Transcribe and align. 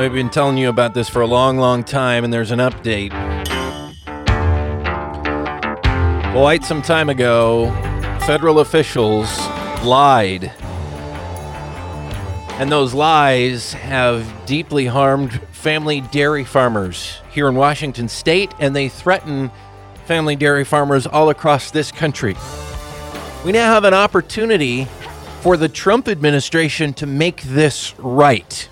I've 0.00 0.12
been 0.12 0.30
telling 0.30 0.56
you 0.56 0.68
about 0.68 0.94
this 0.94 1.08
for 1.08 1.22
a 1.22 1.26
long, 1.26 1.58
long 1.58 1.82
time, 1.82 2.22
and 2.22 2.32
there's 2.32 2.52
an 2.52 2.60
update. 2.60 3.10
Quite 6.32 6.64
some 6.64 6.82
time 6.82 7.08
ago, 7.08 7.72
federal 8.24 8.60
officials 8.60 9.36
lied. 9.82 10.52
And 12.60 12.70
those 12.70 12.94
lies 12.94 13.72
have 13.72 14.24
deeply 14.46 14.86
harmed 14.86 15.32
family 15.50 16.00
dairy 16.00 16.44
farmers 16.44 17.18
here 17.30 17.48
in 17.48 17.56
Washington 17.56 18.08
state, 18.08 18.54
and 18.60 18.76
they 18.76 18.88
threaten 18.88 19.50
family 20.06 20.36
dairy 20.36 20.64
farmers 20.64 21.08
all 21.08 21.28
across 21.28 21.72
this 21.72 21.90
country. 21.90 22.36
We 23.44 23.50
now 23.50 23.74
have 23.74 23.82
an 23.82 23.94
opportunity 23.94 24.84
for 25.40 25.56
the 25.56 25.68
Trump 25.68 26.06
administration 26.06 26.94
to 26.94 27.06
make 27.06 27.42
this 27.42 27.98
right. 27.98 28.68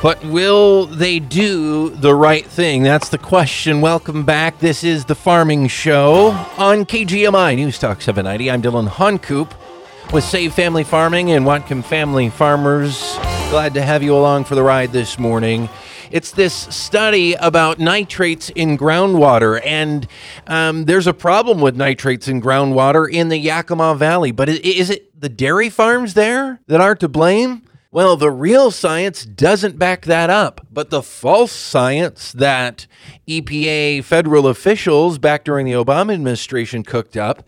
But 0.00 0.24
will 0.24 0.86
they 0.86 1.18
do 1.18 1.90
the 1.90 2.14
right 2.14 2.46
thing? 2.46 2.84
That's 2.84 3.08
the 3.08 3.18
question. 3.18 3.80
Welcome 3.80 4.24
back. 4.24 4.60
This 4.60 4.84
is 4.84 5.04
the 5.04 5.16
Farming 5.16 5.66
Show 5.66 6.28
on 6.56 6.84
KGMI 6.84 7.56
News 7.56 7.80
Talk 7.80 8.00
790. 8.00 8.48
I'm 8.48 8.60
Dillon 8.60 8.86
Honcoop 8.86 9.52
with 10.12 10.22
Save 10.22 10.54
Family 10.54 10.84
Farming 10.84 11.32
and 11.32 11.44
Whatcom 11.44 11.84
Family 11.84 12.30
Farmers. 12.30 13.18
Glad 13.50 13.74
to 13.74 13.82
have 13.82 14.04
you 14.04 14.14
along 14.14 14.44
for 14.44 14.54
the 14.54 14.62
ride 14.62 14.92
this 14.92 15.18
morning. 15.18 15.68
It's 16.12 16.30
this 16.30 16.54
study 16.54 17.34
about 17.34 17.80
nitrates 17.80 18.50
in 18.50 18.78
groundwater, 18.78 19.60
and 19.64 20.06
um, 20.46 20.84
there's 20.84 21.08
a 21.08 21.12
problem 21.12 21.60
with 21.60 21.76
nitrates 21.76 22.28
in 22.28 22.40
groundwater 22.40 23.10
in 23.10 23.30
the 23.30 23.36
Yakima 23.36 23.96
Valley. 23.96 24.30
But 24.30 24.48
is 24.48 24.90
it 24.90 25.20
the 25.20 25.28
dairy 25.28 25.70
farms 25.70 26.14
there 26.14 26.60
that 26.68 26.80
are 26.80 26.94
to 26.94 27.08
blame? 27.08 27.62
Well, 27.98 28.16
the 28.16 28.30
real 28.30 28.70
science 28.70 29.24
doesn't 29.24 29.76
back 29.76 30.04
that 30.04 30.30
up, 30.30 30.64
but 30.70 30.90
the 30.90 31.02
false 31.02 31.50
science 31.50 32.30
that 32.30 32.86
EPA 33.26 34.04
federal 34.04 34.46
officials 34.46 35.18
back 35.18 35.42
during 35.42 35.66
the 35.66 35.72
Obama 35.72 36.14
administration 36.14 36.84
cooked 36.84 37.16
up 37.16 37.42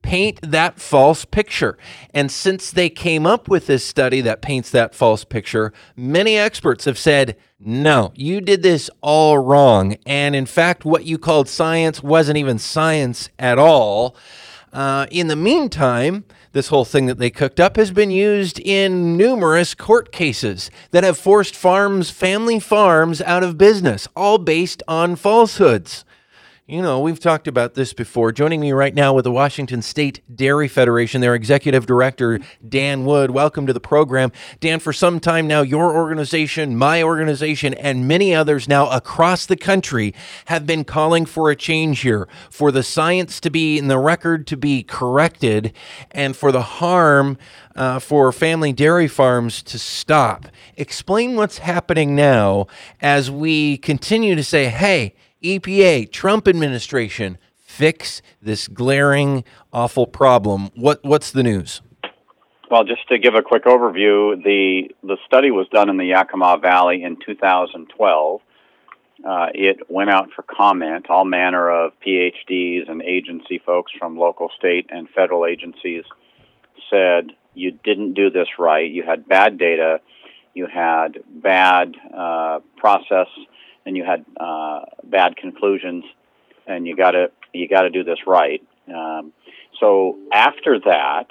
paint 0.00 0.38
that 0.40 0.78
false 0.78 1.24
picture. 1.24 1.76
And 2.14 2.30
since 2.30 2.70
they 2.70 2.88
came 2.88 3.26
up 3.26 3.48
with 3.48 3.66
this 3.66 3.84
study 3.84 4.20
that 4.20 4.40
paints 4.40 4.70
that 4.70 4.94
false 4.94 5.24
picture, 5.24 5.72
many 5.96 6.36
experts 6.38 6.84
have 6.84 6.96
said, 6.96 7.36
no, 7.58 8.12
you 8.14 8.40
did 8.40 8.62
this 8.62 8.88
all 9.00 9.40
wrong. 9.40 9.96
And 10.06 10.36
in 10.36 10.46
fact, 10.46 10.84
what 10.84 11.06
you 11.06 11.18
called 11.18 11.48
science 11.48 12.04
wasn't 12.04 12.38
even 12.38 12.60
science 12.60 13.30
at 13.36 13.58
all. 13.58 14.14
Uh, 14.72 15.06
in 15.10 15.28
the 15.28 15.36
meantime, 15.36 16.24
this 16.52 16.68
whole 16.68 16.84
thing 16.84 17.06
that 17.06 17.18
they 17.18 17.30
cooked 17.30 17.58
up 17.58 17.76
has 17.76 17.90
been 17.90 18.10
used 18.10 18.58
in 18.60 19.16
numerous 19.16 19.74
court 19.74 20.12
cases 20.12 20.70
that 20.90 21.04
have 21.04 21.16
forced 21.16 21.54
farms, 21.54 22.10
family 22.10 22.60
farms, 22.60 23.22
out 23.22 23.42
of 23.42 23.56
business, 23.56 24.08
all 24.14 24.38
based 24.38 24.82
on 24.86 25.16
falsehoods. 25.16 26.04
You 26.70 26.82
know, 26.82 27.00
we've 27.00 27.18
talked 27.18 27.48
about 27.48 27.72
this 27.72 27.94
before. 27.94 28.30
Joining 28.30 28.60
me 28.60 28.72
right 28.72 28.94
now 28.94 29.14
with 29.14 29.24
the 29.24 29.32
Washington 29.32 29.80
State 29.80 30.20
Dairy 30.36 30.68
Federation, 30.68 31.22
their 31.22 31.34
executive 31.34 31.86
director, 31.86 32.40
Dan 32.68 33.06
Wood. 33.06 33.30
Welcome 33.30 33.66
to 33.68 33.72
the 33.72 33.80
program. 33.80 34.32
Dan, 34.60 34.78
for 34.78 34.92
some 34.92 35.18
time 35.18 35.46
now, 35.46 35.62
your 35.62 35.96
organization, 35.96 36.76
my 36.76 37.02
organization, 37.02 37.72
and 37.72 38.06
many 38.06 38.34
others 38.34 38.68
now 38.68 38.86
across 38.90 39.46
the 39.46 39.56
country 39.56 40.14
have 40.44 40.66
been 40.66 40.84
calling 40.84 41.24
for 41.24 41.50
a 41.50 41.56
change 41.56 42.00
here, 42.00 42.28
for 42.50 42.70
the 42.70 42.82
science 42.82 43.40
to 43.40 43.48
be 43.48 43.78
in 43.78 43.88
the 43.88 43.98
record 43.98 44.46
to 44.48 44.56
be 44.58 44.82
corrected, 44.82 45.72
and 46.10 46.36
for 46.36 46.52
the 46.52 46.60
harm 46.60 47.38
uh, 47.76 47.98
for 47.98 48.30
family 48.30 48.74
dairy 48.74 49.08
farms 49.08 49.62
to 49.62 49.78
stop. 49.78 50.48
Explain 50.76 51.34
what's 51.34 51.56
happening 51.56 52.14
now 52.14 52.66
as 53.00 53.30
we 53.30 53.78
continue 53.78 54.34
to 54.34 54.44
say, 54.44 54.66
hey, 54.66 55.14
EPA, 55.42 56.10
Trump 56.10 56.48
administration, 56.48 57.38
fix 57.56 58.22
this 58.42 58.66
glaring, 58.66 59.44
awful 59.72 60.06
problem. 60.06 60.70
What 60.74 61.04
what's 61.04 61.30
the 61.30 61.42
news? 61.42 61.80
Well, 62.70 62.84
just 62.84 63.08
to 63.08 63.18
give 63.18 63.34
a 63.34 63.42
quick 63.42 63.64
overview, 63.64 64.42
the 64.42 64.90
the 65.02 65.16
study 65.26 65.50
was 65.50 65.68
done 65.68 65.88
in 65.88 65.96
the 65.96 66.06
Yakima 66.06 66.58
Valley 66.60 67.02
in 67.02 67.16
2012. 67.24 68.40
Uh, 69.24 69.46
it 69.52 69.78
went 69.88 70.10
out 70.10 70.30
for 70.34 70.42
comment. 70.42 71.06
All 71.08 71.24
manner 71.24 71.70
of 71.70 71.92
PhDs 72.06 72.88
and 72.88 73.02
agency 73.02 73.60
folks 73.64 73.90
from 73.98 74.16
local, 74.16 74.48
state, 74.56 74.86
and 74.90 75.08
federal 75.10 75.46
agencies 75.46 76.04
said 76.90 77.32
you 77.54 77.72
didn't 77.72 78.14
do 78.14 78.30
this 78.30 78.48
right. 78.58 78.88
You 78.88 79.02
had 79.02 79.28
bad 79.28 79.58
data. 79.58 80.00
You 80.54 80.66
had 80.66 81.18
bad 81.28 81.94
uh, 82.16 82.60
process 82.76 83.26
and 83.88 83.96
you 83.96 84.04
had 84.04 84.24
uh, 84.38 84.80
bad 85.02 85.38
conclusions, 85.38 86.04
and 86.66 86.86
you 86.86 86.94
got 86.94 87.12
to 87.12 87.30
you 87.54 87.66
got 87.66 87.82
to 87.82 87.90
do 87.90 88.04
this 88.04 88.18
right. 88.26 88.62
Um, 88.86 89.32
so 89.80 90.18
after 90.30 90.78
that, 90.80 91.28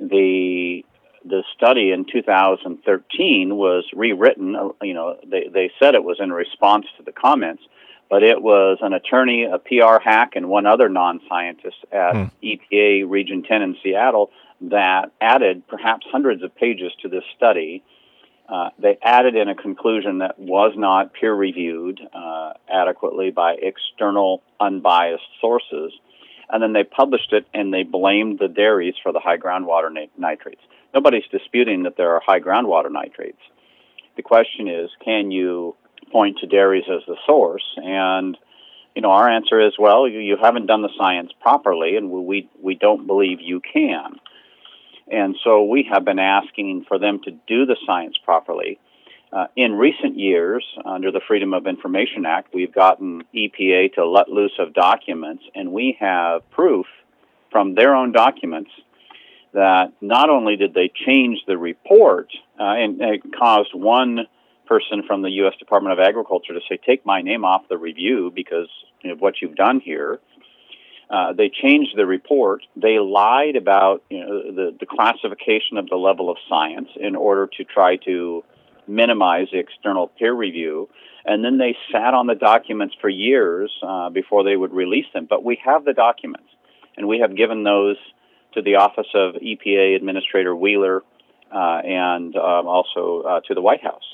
the 0.00 0.82
the 1.26 1.44
study 1.54 1.90
in 1.90 2.06
2013 2.10 3.54
was 3.54 3.84
rewritten. 3.92 4.56
Uh, 4.56 4.68
you 4.82 4.94
know, 4.94 5.18
they 5.26 5.48
they 5.52 5.70
said 5.78 5.94
it 5.94 6.02
was 6.02 6.16
in 6.20 6.32
response 6.32 6.86
to 6.96 7.02
the 7.02 7.12
comments, 7.12 7.62
but 8.08 8.22
it 8.22 8.40
was 8.40 8.78
an 8.80 8.94
attorney, 8.94 9.44
a 9.44 9.58
PR 9.58 10.02
hack, 10.02 10.36
and 10.36 10.48
one 10.48 10.64
other 10.64 10.88
non-scientist 10.88 11.84
at 11.92 12.14
hmm. 12.14 12.24
EPA 12.42 13.10
Region 13.10 13.42
10 13.42 13.60
in 13.60 13.76
Seattle 13.82 14.30
that 14.62 15.12
added 15.20 15.68
perhaps 15.68 16.06
hundreds 16.10 16.42
of 16.42 16.54
pages 16.56 16.92
to 17.02 17.10
this 17.10 17.24
study 17.36 17.84
uh, 18.48 18.70
they 18.78 18.98
added 19.02 19.36
in 19.36 19.48
a 19.48 19.54
conclusion 19.54 20.18
that 20.18 20.38
was 20.38 20.72
not 20.76 21.12
peer 21.12 21.34
reviewed 21.34 22.00
uh, 22.14 22.52
adequately 22.72 23.30
by 23.30 23.54
external 23.60 24.42
unbiased 24.58 25.28
sources. 25.40 25.92
And 26.50 26.62
then 26.62 26.72
they 26.72 26.84
published 26.84 27.32
it 27.34 27.46
and 27.52 27.74
they 27.74 27.82
blamed 27.82 28.38
the 28.38 28.48
dairies 28.48 28.94
for 29.02 29.12
the 29.12 29.20
high 29.20 29.36
groundwater 29.36 29.90
nitrates. 30.16 30.62
Nobody's 30.94 31.26
disputing 31.30 31.82
that 31.82 31.98
there 31.98 32.14
are 32.14 32.22
high 32.24 32.40
groundwater 32.40 32.90
nitrates. 32.90 33.40
The 34.16 34.22
question 34.22 34.66
is, 34.66 34.88
can 35.04 35.30
you 35.30 35.76
point 36.10 36.38
to 36.38 36.46
dairies 36.46 36.84
as 36.90 37.02
the 37.06 37.16
source? 37.26 37.64
And 37.76 38.38
you 38.94 39.02
know, 39.02 39.10
our 39.10 39.28
answer 39.28 39.60
is, 39.64 39.74
well, 39.78 40.08
you, 40.08 40.18
you 40.18 40.36
haven't 40.42 40.66
done 40.66 40.82
the 40.82 40.90
science 40.98 41.30
properly, 41.40 41.96
and 41.96 42.10
we 42.10 42.48
we 42.60 42.74
don't 42.74 43.06
believe 43.06 43.38
you 43.40 43.60
can. 43.60 44.18
And 45.10 45.36
so 45.42 45.64
we 45.64 45.88
have 45.90 46.04
been 46.04 46.18
asking 46.18 46.84
for 46.86 46.98
them 46.98 47.20
to 47.24 47.30
do 47.46 47.66
the 47.66 47.76
science 47.86 48.16
properly. 48.24 48.78
Uh, 49.30 49.46
in 49.56 49.74
recent 49.74 50.18
years, 50.18 50.64
under 50.84 51.10
the 51.10 51.20
Freedom 51.26 51.52
of 51.52 51.66
Information 51.66 52.24
Act, 52.24 52.54
we've 52.54 52.74
gotten 52.74 53.22
EPA 53.34 53.94
to 53.94 54.06
let 54.06 54.28
loose 54.28 54.58
of 54.58 54.72
documents, 54.72 55.44
and 55.54 55.72
we 55.72 55.96
have 56.00 56.48
proof 56.50 56.86
from 57.50 57.74
their 57.74 57.94
own 57.94 58.12
documents 58.12 58.70
that 59.52 59.92
not 60.00 60.30
only 60.30 60.56
did 60.56 60.72
they 60.74 60.90
change 61.06 61.38
the 61.46 61.58
report, 61.58 62.28
uh, 62.58 62.64
and 62.64 63.00
it 63.00 63.22
caused 63.38 63.74
one 63.74 64.20
person 64.66 65.02
from 65.06 65.22
the 65.22 65.30
U.S. 65.30 65.54
Department 65.58 65.98
of 65.98 65.98
Agriculture 65.98 66.52
to 66.54 66.60
say, 66.68 66.78
take 66.84 67.04
my 67.04 67.22
name 67.22 67.44
off 67.44 67.62
the 67.68 67.78
review 67.78 68.30
because 68.34 68.68
of 69.04 69.20
what 69.20 69.40
you've 69.40 69.56
done 69.56 69.80
here. 69.80 70.20
Uh, 71.10 71.32
they 71.32 71.48
changed 71.50 71.96
the 71.96 72.06
report. 72.06 72.62
They 72.76 72.98
lied 72.98 73.56
about 73.56 74.02
you 74.10 74.20
know, 74.20 74.52
the, 74.52 74.76
the 74.78 74.86
classification 74.86 75.78
of 75.78 75.88
the 75.88 75.96
level 75.96 76.30
of 76.30 76.36
science 76.48 76.88
in 76.96 77.16
order 77.16 77.48
to 77.56 77.64
try 77.64 77.96
to 78.04 78.44
minimize 78.86 79.48
the 79.52 79.58
external 79.58 80.08
peer 80.08 80.34
review. 80.34 80.88
And 81.24 81.44
then 81.44 81.58
they 81.58 81.76
sat 81.92 82.14
on 82.14 82.26
the 82.26 82.34
documents 82.34 82.94
for 83.00 83.08
years 83.08 83.72
uh, 83.82 84.10
before 84.10 84.44
they 84.44 84.56
would 84.56 84.72
release 84.72 85.06
them. 85.14 85.26
But 85.28 85.44
we 85.44 85.58
have 85.64 85.84
the 85.84 85.92
documents, 85.92 86.48
and 86.96 87.08
we 87.08 87.20
have 87.20 87.36
given 87.36 87.64
those 87.64 87.96
to 88.54 88.62
the 88.62 88.76
Office 88.76 89.08
of 89.14 89.34
EPA 89.34 89.96
Administrator 89.96 90.54
Wheeler 90.54 91.02
uh, 91.52 91.80
and 91.84 92.34
um, 92.36 92.66
also 92.66 93.22
uh, 93.22 93.40
to 93.46 93.54
the 93.54 93.60
White 93.60 93.82
House. 93.82 94.04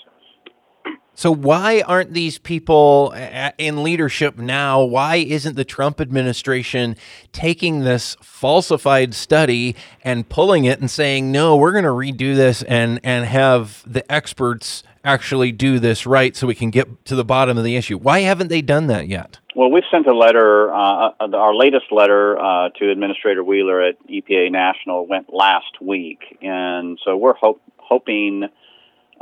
So, 1.17 1.33
why 1.33 1.83
aren't 1.87 2.13
these 2.13 2.39
people 2.39 3.15
in 3.57 3.85
leadership 3.85 4.37
now? 4.37 4.83
Why 4.83 5.17
isn't 5.17 5.55
the 5.55 5.65
Trump 5.65 6.01
administration 6.01 6.97
taking 7.33 7.81
this 7.81 8.17
falsified 8.21 9.15
study 9.15 9.77
and 10.03 10.29
pulling 10.29 10.65
it 10.65 10.81
and 10.81 10.91
saying, 10.91 11.31
no, 11.31 11.57
we're 11.57 11.73
going 11.73 11.85
to 11.85 11.91
redo 11.91 12.35
this 12.35 12.63
and, 12.65 12.99
and 13.05 13.27
have 13.27 13.85
the 13.87 14.11
experts 14.11 14.83
actually 15.05 15.53
do 15.53 15.79
this 15.79 16.05
right 16.05 16.35
so 16.35 16.47
we 16.47 16.55
can 16.55 16.71
get 16.71 17.05
to 17.05 17.15
the 17.15 17.25
bottom 17.25 17.57
of 17.59 17.65
the 17.65 17.77
issue? 17.77 17.97
Why 17.97 18.21
haven't 18.21 18.49
they 18.49 18.63
done 18.63 18.89
that 18.89 19.07
yet? 19.07 19.39
Well, 19.55 19.71
we've 19.71 19.85
sent 19.93 20.09
a 20.09 20.17
letter, 20.17 20.75
uh, 20.75 21.11
uh 21.21 21.29
our 21.33 21.55
latest 21.55 21.87
letter 21.93 22.37
uh, 22.37 22.71
to 22.81 22.91
Administrator 22.91 23.45
Wheeler 23.45 23.83
at 23.83 23.95
EPA 24.09 24.51
National 24.51 25.07
went 25.07 25.33
last 25.33 25.81
week. 25.81 26.39
And 26.43 26.99
so 27.05 27.17
we're 27.17 27.35
hope, 27.35 27.63
hoping 27.77 28.49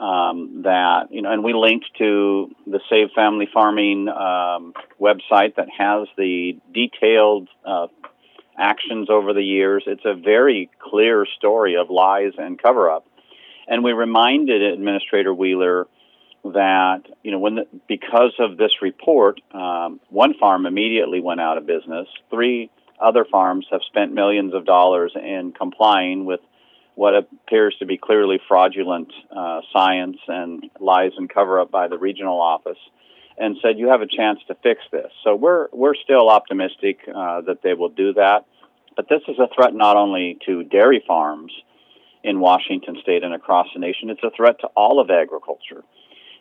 um, 0.02 0.62
that 0.64 1.12
you 1.12 1.22
know, 1.22 1.30
and 1.30 1.44
we 1.44 1.54
linked 1.54 1.86
to 1.98 2.50
the 2.66 2.80
Save 2.90 3.10
Family 3.14 3.48
Farming 3.54 4.08
um, 4.08 4.74
website 5.00 5.54
that 5.56 5.68
has 5.78 6.08
the 6.18 6.58
detailed 6.74 7.48
uh, 7.64 7.86
actions 8.58 9.08
over 9.08 9.32
the 9.32 9.44
years. 9.44 9.84
It's 9.86 10.04
a 10.04 10.14
very 10.14 10.68
clear 10.80 11.24
story 11.38 11.76
of 11.76 11.88
lies 11.88 12.32
and 12.36 12.60
cover 12.60 12.90
up. 12.90 13.06
And 13.68 13.84
we 13.84 13.92
reminded 13.92 14.60
Administrator 14.60 15.32
Wheeler 15.32 15.86
that 16.42 17.02
you 17.22 17.30
know 17.30 17.38
when 17.38 17.54
the, 17.54 17.66
because 17.86 18.34
of 18.40 18.56
this 18.56 18.72
report, 18.82 19.40
um, 19.54 20.00
one 20.08 20.34
farm 20.34 20.66
immediately 20.66 21.20
went 21.20 21.40
out 21.40 21.58
of 21.58 21.66
business. 21.66 22.08
Three 22.28 22.72
other 23.00 23.24
farms 23.24 23.66
have 23.70 23.82
spent 23.86 24.12
millions 24.12 24.52
of 24.52 24.64
dollars 24.64 25.12
in 25.14 25.52
complying 25.56 26.24
with 26.24 26.40
what 26.94 27.14
appears 27.14 27.74
to 27.78 27.86
be 27.86 27.96
clearly 27.96 28.38
fraudulent 28.48 29.12
uh, 29.34 29.60
science 29.72 30.18
and 30.28 30.64
lies 30.78 31.12
and 31.16 31.28
cover 31.28 31.60
up 31.60 31.70
by 31.70 31.88
the 31.88 31.98
regional 31.98 32.40
office, 32.40 32.78
and 33.38 33.56
said 33.62 33.78
you 33.78 33.88
have 33.88 34.02
a 34.02 34.06
chance 34.06 34.40
to 34.48 34.54
fix 34.62 34.82
this. 34.90 35.10
So 35.24 35.34
we're 35.34 35.68
we're 35.72 35.94
still 35.94 36.28
optimistic 36.28 37.00
uh, 37.08 37.40
that 37.42 37.62
they 37.62 37.74
will 37.74 37.88
do 37.88 38.12
that, 38.14 38.44
but 38.96 39.08
this 39.08 39.22
is 39.28 39.38
a 39.38 39.48
threat 39.54 39.74
not 39.74 39.96
only 39.96 40.38
to 40.46 40.64
dairy 40.64 41.02
farms 41.06 41.52
in 42.22 42.40
Washington 42.40 42.96
State 43.02 43.24
and 43.24 43.34
across 43.34 43.66
the 43.74 43.80
nation. 43.80 44.10
It's 44.10 44.22
a 44.22 44.30
threat 44.36 44.60
to 44.60 44.68
all 44.68 45.00
of 45.00 45.10
agriculture 45.10 45.82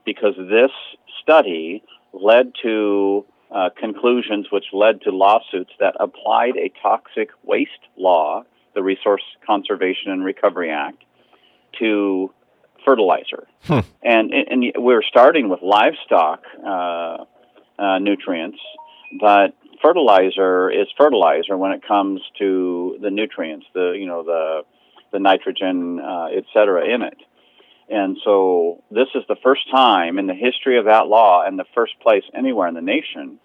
because 0.06 0.36
this 0.38 0.72
study 1.22 1.84
led 2.14 2.52
to 2.62 3.26
uh, 3.54 3.70
conclusions 3.80 4.48
which 4.52 4.66
led 4.74 5.02
to 5.02 5.12
lawsuits 5.12 5.72
that 5.80 5.96
applied 6.00 6.56
a 6.58 6.72
toxic 6.82 7.30
waste 7.44 7.72
law, 7.98 8.44
the 8.74 8.84
Resource 8.84 9.24
Conservation 9.46 10.12
and 10.12 10.24
Recovery 10.24 10.72
Act, 10.72 11.04
to 11.80 12.32
fertilizer. 12.86 13.48
Hmm. 13.64 13.80
And, 14.04 14.34
and 14.34 14.74
we're 14.78 15.04
starting 15.04 15.50
with 15.50 15.62
livestock 15.62 16.42
uh, 16.66 17.18
uh, 17.78 18.00
nutrients, 18.00 18.60
but 19.20 19.56
fertilizer 19.82 20.70
is 20.70 20.88
fertilizer 20.98 21.58
when 21.58 21.72
it 21.72 21.82
comes 21.88 22.22
to 22.40 22.98
the 23.02 23.10
nutrients, 23.10 23.66
the 23.74 23.96
you 23.98 24.06
know 24.06 24.24
the 24.24 24.62
the 25.12 25.20
nitrogen, 25.20 26.00
uh, 26.00 26.28
et 26.34 26.46
cetera, 26.54 26.86
in 26.86 27.02
it. 27.02 27.18
And 27.90 28.18
so 28.24 28.82
this 28.90 29.08
is 29.14 29.24
the 29.28 29.36
first 29.44 29.70
time 29.70 30.18
in 30.18 30.28
the 30.28 30.34
history 30.34 30.78
of 30.78 30.86
that 30.86 31.08
law 31.08 31.44
and 31.46 31.60
the 31.60 31.66
first 31.76 32.00
place 32.02 32.24
anywhere 32.34 32.70
in 32.70 32.74
the 32.74 32.82
nation 32.82 33.38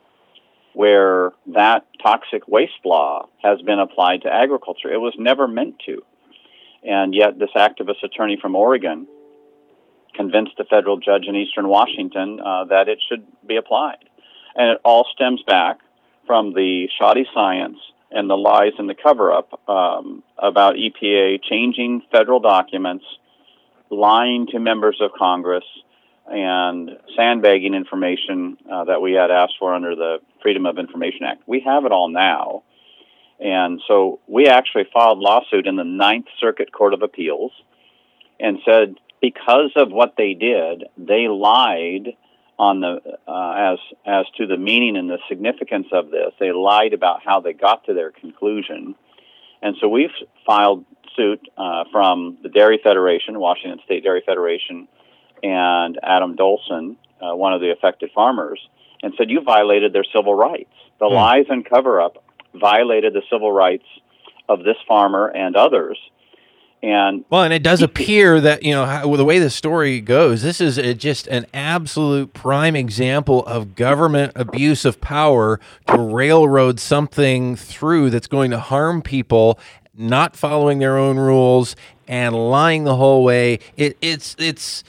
where 0.76 1.32
that 1.46 1.86
toxic 2.02 2.46
waste 2.46 2.84
law 2.84 3.26
has 3.42 3.62
been 3.62 3.78
applied 3.78 4.20
to 4.20 4.28
agriculture. 4.28 4.92
It 4.92 4.98
was 4.98 5.14
never 5.18 5.48
meant 5.48 5.76
to. 5.86 6.02
And 6.82 7.14
yet 7.14 7.38
this 7.38 7.48
activist 7.56 8.04
attorney 8.04 8.36
from 8.38 8.54
Oregon 8.54 9.06
convinced 10.14 10.52
a 10.58 10.66
federal 10.66 10.98
judge 10.98 11.24
in 11.26 11.34
eastern 11.34 11.68
Washington 11.68 12.40
uh, 12.44 12.64
that 12.66 12.90
it 12.90 12.98
should 13.08 13.24
be 13.48 13.56
applied. 13.56 14.04
And 14.54 14.72
it 14.72 14.80
all 14.84 15.06
stems 15.14 15.42
back 15.46 15.78
from 16.26 16.52
the 16.52 16.88
shoddy 16.98 17.26
science 17.32 17.78
and 18.10 18.28
the 18.28 18.36
lies 18.36 18.72
and 18.78 18.86
the 18.86 18.94
cover 18.94 19.32
up 19.32 19.58
um, 19.70 20.22
about 20.36 20.74
EPA 20.74 21.42
changing 21.42 22.02
federal 22.12 22.40
documents 22.40 23.06
lying 23.88 24.46
to 24.48 24.58
members 24.58 24.98
of 25.00 25.10
Congress 25.18 25.64
and 26.28 26.90
sandbagging 27.16 27.72
information 27.72 28.58
uh, 28.70 28.84
that 28.84 29.00
we 29.00 29.12
had 29.12 29.30
asked 29.30 29.54
for 29.58 29.74
under 29.74 29.94
the 29.94 30.18
Freedom 30.46 30.64
of 30.64 30.78
Information 30.78 31.24
Act. 31.24 31.42
We 31.48 31.58
have 31.66 31.86
it 31.86 31.90
all 31.90 32.08
now. 32.08 32.62
And 33.40 33.82
so 33.88 34.20
we 34.28 34.46
actually 34.46 34.84
filed 34.94 35.18
lawsuit 35.18 35.66
in 35.66 35.74
the 35.74 35.82
Ninth 35.82 36.26
Circuit 36.38 36.70
Court 36.70 36.94
of 36.94 37.02
Appeals 37.02 37.50
and 38.38 38.60
said 38.64 38.94
because 39.20 39.72
of 39.74 39.90
what 39.90 40.14
they 40.16 40.34
did, 40.34 40.84
they 40.96 41.26
lied 41.26 42.10
on 42.60 42.80
the 42.80 43.00
uh, 43.26 43.72
as 43.72 43.78
as 44.06 44.26
to 44.36 44.46
the 44.46 44.56
meaning 44.56 44.96
and 44.96 45.10
the 45.10 45.18
significance 45.28 45.88
of 45.90 46.12
this. 46.12 46.32
They 46.38 46.52
lied 46.52 46.92
about 46.92 47.22
how 47.24 47.40
they 47.40 47.52
got 47.52 47.84
to 47.86 47.92
their 47.92 48.12
conclusion, 48.12 48.94
and 49.62 49.74
so 49.80 49.88
we've 49.88 50.14
filed 50.46 50.84
suit 51.16 51.40
uh, 51.58 51.84
from 51.90 52.38
the 52.44 52.48
Dairy 52.50 52.78
Federation, 52.84 53.40
Washington 53.40 53.80
State 53.84 54.04
Dairy 54.04 54.22
Federation, 54.24 54.86
and 55.42 55.98
Adam 56.04 56.36
Dolsen, 56.36 56.94
uh, 57.20 57.34
one 57.34 57.52
of 57.52 57.60
the 57.60 57.72
affected 57.72 58.10
farmers, 58.14 58.60
and 59.02 59.12
said 59.16 59.30
you 59.30 59.42
violated 59.42 59.92
their 59.92 60.04
civil 60.14 60.34
rights. 60.34 60.72
The 60.98 61.06
mm. 61.06 61.12
lies 61.12 61.46
and 61.48 61.64
cover 61.64 62.00
up 62.00 62.22
violated 62.54 63.12
the 63.12 63.22
civil 63.30 63.52
rights 63.52 63.84
of 64.48 64.60
this 64.60 64.76
farmer 64.86 65.28
and 65.28 65.56
others. 65.56 65.98
And 66.82 67.24
well, 67.30 67.42
and 67.42 67.52
it 67.52 67.62
does 67.62 67.82
appear 67.82 68.40
that 68.40 68.62
you 68.62 68.72
know 68.72 68.84
how, 68.84 69.16
the 69.16 69.24
way 69.24 69.38
the 69.38 69.50
story 69.50 70.00
goes. 70.00 70.42
This 70.42 70.60
is 70.60 70.78
a, 70.78 70.94
just 70.94 71.26
an 71.26 71.46
absolute 71.54 72.34
prime 72.34 72.76
example 72.76 73.44
of 73.46 73.74
government 73.74 74.32
abuse 74.36 74.84
of 74.84 75.00
power 75.00 75.58
to 75.88 75.98
railroad 75.98 76.78
something 76.78 77.56
through 77.56 78.10
that's 78.10 78.26
going 78.26 78.50
to 78.50 78.58
harm 78.58 79.00
people 79.00 79.58
not 79.94 80.36
following 80.36 80.78
their 80.78 80.98
own 80.98 81.16
rules 81.16 81.74
and 82.06 82.36
lying 82.36 82.84
the 82.84 82.96
whole 82.96 83.24
way. 83.24 83.58
It, 83.76 83.96
it's 84.02 84.36
it's 84.38 84.84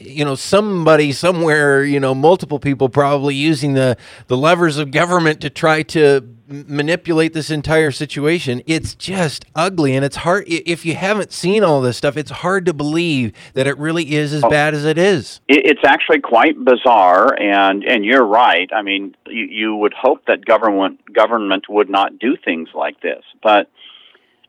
you 0.00 0.24
know 0.24 0.34
somebody 0.34 1.12
somewhere 1.12 1.84
you 1.84 2.00
know 2.00 2.14
multiple 2.14 2.58
people 2.58 2.88
probably 2.88 3.34
using 3.34 3.74
the 3.74 3.96
the 4.28 4.36
levers 4.36 4.78
of 4.78 4.90
government 4.90 5.40
to 5.40 5.50
try 5.50 5.82
to 5.82 6.26
manipulate 6.50 7.32
this 7.32 7.48
entire 7.50 7.92
situation. 7.92 8.60
It's 8.66 8.94
just 8.94 9.44
ugly 9.54 9.94
and 9.94 10.04
it's 10.04 10.16
hard 10.16 10.44
if 10.48 10.84
you 10.84 10.94
haven't 10.94 11.32
seen 11.32 11.62
all 11.62 11.80
this 11.80 11.96
stuff 11.96 12.16
it's 12.16 12.30
hard 12.30 12.66
to 12.66 12.72
believe 12.72 13.32
that 13.54 13.66
it 13.66 13.78
really 13.78 14.14
is 14.14 14.32
as 14.32 14.42
oh, 14.42 14.50
bad 14.50 14.74
as 14.74 14.84
it 14.84 14.98
is. 14.98 15.40
It's 15.48 15.84
actually 15.84 16.20
quite 16.20 16.62
bizarre 16.64 17.40
and 17.40 17.84
and 17.84 18.04
you're 18.04 18.26
right. 18.26 18.68
I 18.74 18.82
mean 18.82 19.14
you, 19.26 19.44
you 19.44 19.76
would 19.76 19.94
hope 19.94 20.26
that 20.26 20.44
government 20.44 21.12
government 21.12 21.68
would 21.68 21.88
not 21.88 22.18
do 22.18 22.36
things 22.36 22.70
like 22.74 23.00
this 23.00 23.22
but 23.42 23.70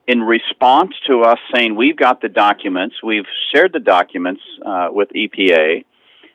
in 0.08 0.22
response 0.22 0.94
to 1.08 1.22
us 1.22 1.40
saying 1.54 1.76
we've 1.76 1.98
got 1.98 2.22
the 2.22 2.30
documents, 2.30 2.96
we've 3.04 3.26
shared 3.54 3.74
the 3.74 3.80
documents 3.80 4.42
uh, 4.66 4.88
with 4.92 5.10
EPA, 5.10 5.86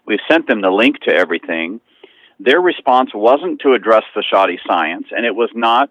we've 0.07 0.21
sent 0.31 0.47
them 0.47 0.61
the 0.61 0.71
link 0.71 1.01
to 1.01 1.15
everything. 1.15 1.81
Their 2.39 2.61
response 2.61 3.11
wasn't 3.15 3.61
to 3.63 3.73
address 3.73 4.05
the 4.15 4.23
shoddy 4.23 4.59
science, 4.67 5.07
and 5.11 5.25
it 5.25 5.35
was 5.35 5.51
not 5.55 5.91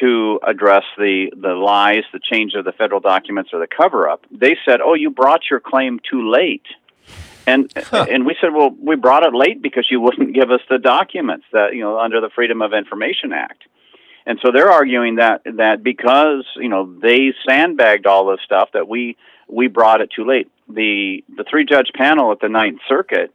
to 0.00 0.38
address 0.46 0.84
the, 0.96 1.32
the 1.36 1.54
lies, 1.54 2.04
the 2.12 2.20
change 2.20 2.54
of 2.54 2.64
the 2.64 2.72
federal 2.72 3.00
documents, 3.00 3.50
or 3.52 3.58
the 3.58 3.66
cover 3.66 4.08
up. 4.08 4.24
They 4.30 4.56
said, 4.64 4.80
"Oh, 4.80 4.94
you 4.94 5.10
brought 5.10 5.50
your 5.50 5.60
claim 5.60 6.00
too 6.08 6.30
late," 6.30 6.66
and 7.46 7.72
huh. 7.76 8.06
and 8.08 8.24
we 8.24 8.36
said, 8.40 8.54
"Well, 8.54 8.70
we 8.80 8.94
brought 8.94 9.24
it 9.24 9.34
late 9.34 9.60
because 9.60 9.88
you 9.90 10.00
wouldn't 10.00 10.32
give 10.34 10.50
us 10.50 10.60
the 10.70 10.78
documents 10.78 11.46
that 11.52 11.74
you 11.74 11.80
know 11.80 11.98
under 11.98 12.20
the 12.20 12.30
Freedom 12.30 12.62
of 12.62 12.72
Information 12.72 13.32
Act." 13.32 13.64
And 14.28 14.38
so 14.44 14.52
they're 14.52 14.70
arguing 14.70 15.14
that 15.16 15.40
that 15.56 15.82
because 15.82 16.44
you 16.56 16.68
know 16.68 16.94
they 17.00 17.32
sandbagged 17.48 18.06
all 18.06 18.26
this 18.26 18.40
stuff 18.44 18.68
that 18.74 18.86
we 18.86 19.16
we 19.48 19.68
brought 19.68 20.02
it 20.02 20.10
too 20.14 20.26
late. 20.26 20.50
The 20.68 21.24
the 21.34 21.44
three 21.48 21.64
judge 21.64 21.90
panel 21.94 22.30
at 22.30 22.38
the 22.38 22.50
Ninth 22.50 22.80
Circuit 22.86 23.32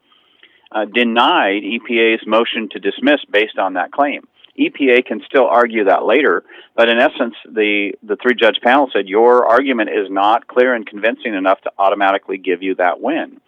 uh, 0.71 0.85
denied 0.85 1.63
EPA's 1.63 2.27
motion 2.27 2.69
to 2.73 2.79
dismiss 2.79 3.21
based 3.31 3.57
on 3.57 3.73
that 3.73 3.91
claim. 3.91 4.27
EPA 4.59 5.03
can 5.03 5.23
still 5.25 5.47
argue 5.47 5.85
that 5.85 6.05
later, 6.05 6.43
but 6.75 6.89
in 6.89 6.99
essence, 6.99 7.33
the 7.43 7.93
the 8.03 8.15
three 8.21 8.35
judge 8.39 8.59
panel 8.61 8.87
said 8.93 9.07
your 9.07 9.47
argument 9.47 9.89
is 9.89 10.11
not 10.11 10.47
clear 10.47 10.75
and 10.75 10.85
convincing 10.85 11.33
enough 11.33 11.59
to 11.61 11.71
automatically 11.79 12.37
give 12.37 12.61
you 12.61 12.75
that 12.75 13.01
win. 13.01 13.41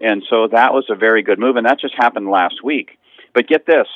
And 0.00 0.22
so 0.30 0.46
that 0.46 0.72
was 0.72 0.84
a 0.88 0.94
very 0.94 1.24
good 1.24 1.40
move, 1.40 1.56
and 1.56 1.66
that 1.66 1.80
just 1.80 1.94
happened 1.96 2.30
last 2.30 2.62
week. 2.62 3.00
But 3.34 3.48
get 3.48 3.66
this: 3.66 3.88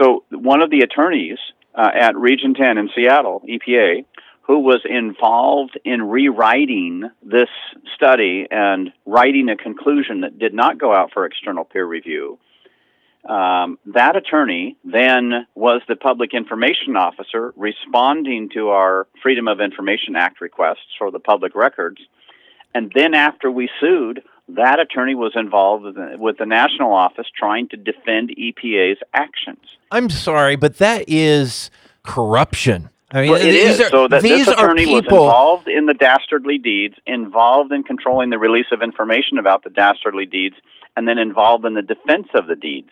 so 0.00 0.24
one 0.30 0.62
of 0.62 0.70
the 0.70 0.80
attorneys 0.80 1.38
uh, 1.78 1.90
at 1.94 2.16
Region 2.16 2.54
10 2.54 2.76
in 2.76 2.90
Seattle, 2.94 3.42
EPA, 3.48 4.04
who 4.42 4.58
was 4.58 4.80
involved 4.84 5.78
in 5.84 6.02
rewriting 6.02 7.08
this 7.22 7.48
study 7.94 8.46
and 8.50 8.92
writing 9.06 9.48
a 9.48 9.56
conclusion 9.56 10.22
that 10.22 10.38
did 10.38 10.54
not 10.54 10.78
go 10.78 10.92
out 10.92 11.12
for 11.12 11.24
external 11.24 11.64
peer 11.64 11.86
review. 11.86 12.38
Um, 13.28 13.78
that 13.86 14.16
attorney 14.16 14.76
then 14.84 15.46
was 15.54 15.82
the 15.86 15.96
public 15.96 16.32
information 16.32 16.96
officer 16.96 17.52
responding 17.56 18.48
to 18.54 18.70
our 18.70 19.06
Freedom 19.22 19.48
of 19.48 19.60
Information 19.60 20.16
Act 20.16 20.40
requests 20.40 20.96
for 20.98 21.10
the 21.10 21.18
public 21.18 21.54
records. 21.54 22.00
And 22.74 22.90
then 22.94 23.14
after 23.14 23.50
we 23.50 23.68
sued, 23.80 24.22
that 24.50 24.80
attorney 24.80 25.14
was 25.14 25.32
involved 25.34 25.96
with 26.18 26.38
the 26.38 26.46
national 26.46 26.92
office 26.92 27.26
trying 27.36 27.68
to 27.68 27.76
defend 27.76 28.30
EPA's 28.30 28.98
actions. 29.12 29.60
I'm 29.90 30.10
sorry, 30.10 30.56
but 30.56 30.78
that 30.78 31.04
is 31.06 31.70
corruption. 32.02 32.90
I 33.10 33.22
mean, 33.22 33.30
well, 33.30 33.40
it 33.40 33.54
is. 33.54 33.80
Are, 33.80 33.88
so 33.88 34.08
that 34.08 34.22
this 34.22 34.48
attorney 34.48 34.86
was 34.86 35.04
involved 35.04 35.66
in 35.66 35.86
the 35.86 35.94
dastardly 35.94 36.58
deeds, 36.58 36.94
involved 37.06 37.72
in 37.72 37.82
controlling 37.82 38.30
the 38.30 38.38
release 38.38 38.66
of 38.70 38.82
information 38.82 39.38
about 39.38 39.64
the 39.64 39.70
dastardly 39.70 40.26
deeds, 40.26 40.56
and 40.96 41.08
then 41.08 41.18
involved 41.18 41.64
in 41.64 41.74
the 41.74 41.82
defense 41.82 42.28
of 42.34 42.46
the 42.46 42.56
deeds 42.56 42.90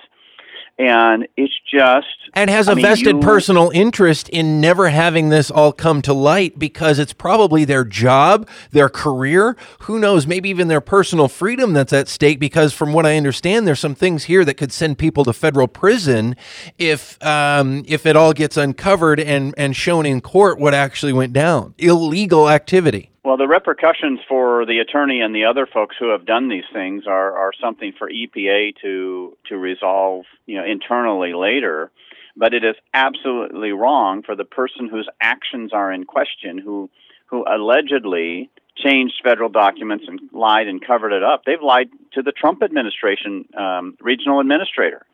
and 0.78 1.26
it's 1.36 1.54
just 1.70 2.06
and 2.34 2.50
has 2.50 2.68
a 2.68 2.74
mean, 2.74 2.84
vested 2.84 3.16
you, 3.16 3.20
personal 3.20 3.70
interest 3.72 4.28
in 4.28 4.60
never 4.60 4.90
having 4.90 5.30
this 5.30 5.50
all 5.50 5.72
come 5.72 6.02
to 6.02 6.12
light 6.12 6.58
because 6.58 6.98
it's 6.98 7.14
probably 7.14 7.64
their 7.64 7.84
job, 7.84 8.46
their 8.72 8.90
career, 8.90 9.56
who 9.80 9.98
knows, 9.98 10.26
maybe 10.26 10.50
even 10.50 10.68
their 10.68 10.82
personal 10.82 11.28
freedom 11.28 11.72
that's 11.72 11.92
at 11.92 12.08
stake. 12.08 12.38
Because 12.38 12.74
from 12.74 12.92
what 12.92 13.06
I 13.06 13.16
understand, 13.16 13.66
there's 13.66 13.80
some 13.80 13.94
things 13.94 14.24
here 14.24 14.44
that 14.44 14.54
could 14.54 14.72
send 14.72 14.98
people 14.98 15.24
to 15.24 15.32
federal 15.32 15.68
prison 15.68 16.36
if 16.76 17.22
um, 17.24 17.82
if 17.86 18.04
it 18.04 18.16
all 18.16 18.34
gets 18.34 18.56
uncovered 18.56 19.18
and 19.18 19.54
and 19.56 19.74
shown 19.74 20.04
in 20.04 20.20
court 20.20 20.58
what 20.58 20.74
actually 20.74 21.12
went 21.14 21.32
down, 21.32 21.74
illegal 21.78 22.50
activity. 22.50 23.10
Well, 23.26 23.36
the 23.36 23.48
repercussions 23.48 24.20
for 24.28 24.64
the 24.66 24.78
attorney 24.78 25.20
and 25.20 25.34
the 25.34 25.46
other 25.46 25.66
folks 25.66 25.96
who 25.98 26.10
have 26.10 26.26
done 26.26 26.48
these 26.48 26.62
things 26.72 27.08
are, 27.08 27.36
are 27.36 27.50
something 27.60 27.92
for 27.98 28.08
EPA 28.08 28.76
to 28.82 29.36
to 29.48 29.56
resolve, 29.56 30.26
you 30.46 30.58
know, 30.58 30.64
internally 30.64 31.34
later. 31.34 31.90
But 32.36 32.54
it 32.54 32.62
is 32.62 32.76
absolutely 32.94 33.72
wrong 33.72 34.22
for 34.22 34.36
the 34.36 34.44
person 34.44 34.88
whose 34.88 35.08
actions 35.20 35.72
are 35.72 35.92
in 35.92 36.04
question, 36.04 36.56
who 36.56 36.88
who 37.26 37.44
allegedly 37.48 38.48
changed 38.76 39.14
federal 39.24 39.48
documents 39.48 40.04
and 40.06 40.20
lied 40.30 40.68
and 40.68 40.80
covered 40.80 41.12
it 41.12 41.24
up. 41.24 41.42
They've 41.44 41.60
lied 41.60 41.88
to 42.12 42.22
the 42.22 42.30
Trump 42.30 42.62
administration 42.62 43.48
um, 43.58 43.96
regional 44.00 44.38
administrator. 44.38 45.04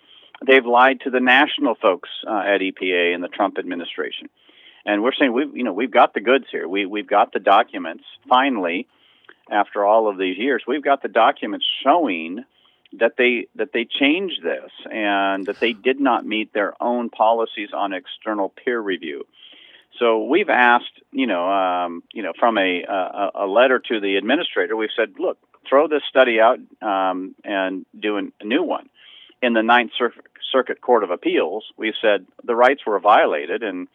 They've 0.47 0.67
lied 0.67 1.01
to 1.05 1.11
the 1.11 1.21
national 1.21 1.77
folks 1.77 2.11
uh, 2.29 2.41
at 2.41 2.61
EPA 2.61 3.15
and 3.15 3.25
the 3.25 3.29
Trump 3.29 3.57
administration. 3.59 4.29
And 4.85 5.03
we're 5.03 5.13
saying 5.13 5.33
we've 5.33 5.57
you 5.57 5.65
know 5.65 5.73
we've 5.73 5.91
got 5.91 6.15
the 6.15 6.21
goods 6.21 6.47
here. 6.51 6.69
We 6.69 6.87
we've 6.87 7.07
got 7.07 7.33
the 7.33 7.41
documents 7.41 8.05
finally 8.29 8.89
after 9.51 9.85
all 9.85 10.09
of 10.09 10.19
these 10.19 10.39
years. 10.39 10.63
We've 10.67 10.85
got 10.85 11.03
the 11.03 11.09
documents 11.09 11.67
showing 11.85 12.45
that 12.99 13.15
they 13.17 13.47
that 13.57 13.73
they 13.73 13.85
changed 13.85 14.43
this 14.43 14.71
and 14.91 15.47
that 15.47 15.61
they 15.61 15.73
did 15.73 16.01
not 16.01 16.27
meet 16.27 16.53
their 16.53 16.75
own 16.83 17.11
policies 17.11 17.71
on 17.73 17.93
external 17.93 18.49
peer 18.49 18.81
review. 18.81 19.27
So 19.99 20.25
we've 20.25 20.49
asked, 20.49 21.01
you 21.13 21.27
know, 21.27 21.49
um, 21.51 22.03
you 22.13 22.23
know, 22.23 22.33
from 22.39 22.59
a, 22.59 22.83
a, 22.83 23.31
a 23.35 23.47
letter 23.47 23.79
to 23.79 24.01
the 24.01 24.17
administrator, 24.17 24.75
we've 24.75 24.91
said, 24.97 25.15
look, 25.19 25.39
throw 25.69 25.87
this 25.87 26.03
study 26.09 26.41
out 26.41 26.59
um, 26.81 27.35
and 27.45 27.85
do 27.99 28.17
a 28.19 28.45
new 28.45 28.63
one. 28.63 28.89
In 29.43 29.53
the 29.53 29.63
Ninth 29.63 29.93
Circuit 30.51 30.81
Court 30.81 31.05
of 31.05 31.11
Appeals, 31.11 31.65
we've 31.77 31.95
said 32.01 32.27
the 32.45 32.55
rights 32.55 32.87
were 32.87 32.99
violated, 33.01 33.63
and 33.63 33.89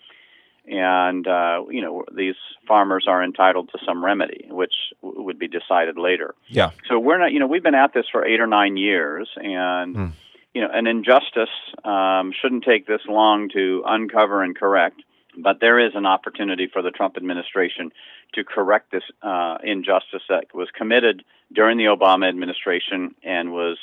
and 0.68 1.28
uh, 1.28 1.64
you 1.70 1.82
know 1.82 2.04
these 2.16 2.36
farmers 2.68 3.06
are 3.08 3.24
entitled 3.24 3.70
to 3.72 3.80
some 3.86 4.04
remedy, 4.04 4.48
which 4.50 4.74
w- 5.02 5.24
would 5.24 5.40
be 5.40 5.48
decided 5.48 5.98
later. 5.98 6.36
Yeah. 6.48 6.72
So 6.90 7.00
we're 7.00 7.18
not, 7.18 7.32
you 7.32 7.40
know, 7.40 7.48
we've 7.48 7.64
been 7.64 7.76
at 7.76 7.94
this 7.94 8.06
for 8.12 8.26
eight 8.26 8.40
or 8.40 8.48
nine 8.48 8.78
years, 8.78 9.30
and 9.36 9.96
mm. 9.96 10.12
you 10.54 10.62
know, 10.62 10.70
an 10.72 10.88
injustice 10.88 11.50
um, 11.84 12.34
shouldn't 12.40 12.64
take 12.64 12.86
this 12.86 13.02
long 13.08 13.50
to 13.50 13.84
uncover 13.86 14.44
and 14.44 14.58
correct. 14.58 15.02
But 15.40 15.60
there 15.62 15.80
is 15.80 15.92
an 15.94 16.08
opportunity 16.08 16.68
for 16.72 16.82
the 16.82 16.90
Trump 16.90 17.16
administration 17.16 17.92
to 18.34 18.44
correct 18.44 18.92
this 18.92 19.04
uh, 19.22 19.60
injustice 19.64 20.24
that 20.30 20.46
was 20.54 20.68
committed 20.76 21.24
during 21.54 21.78
the 21.78 21.86
Obama 21.86 22.28
administration 22.28 23.14
and 23.24 23.52
was 23.52 23.78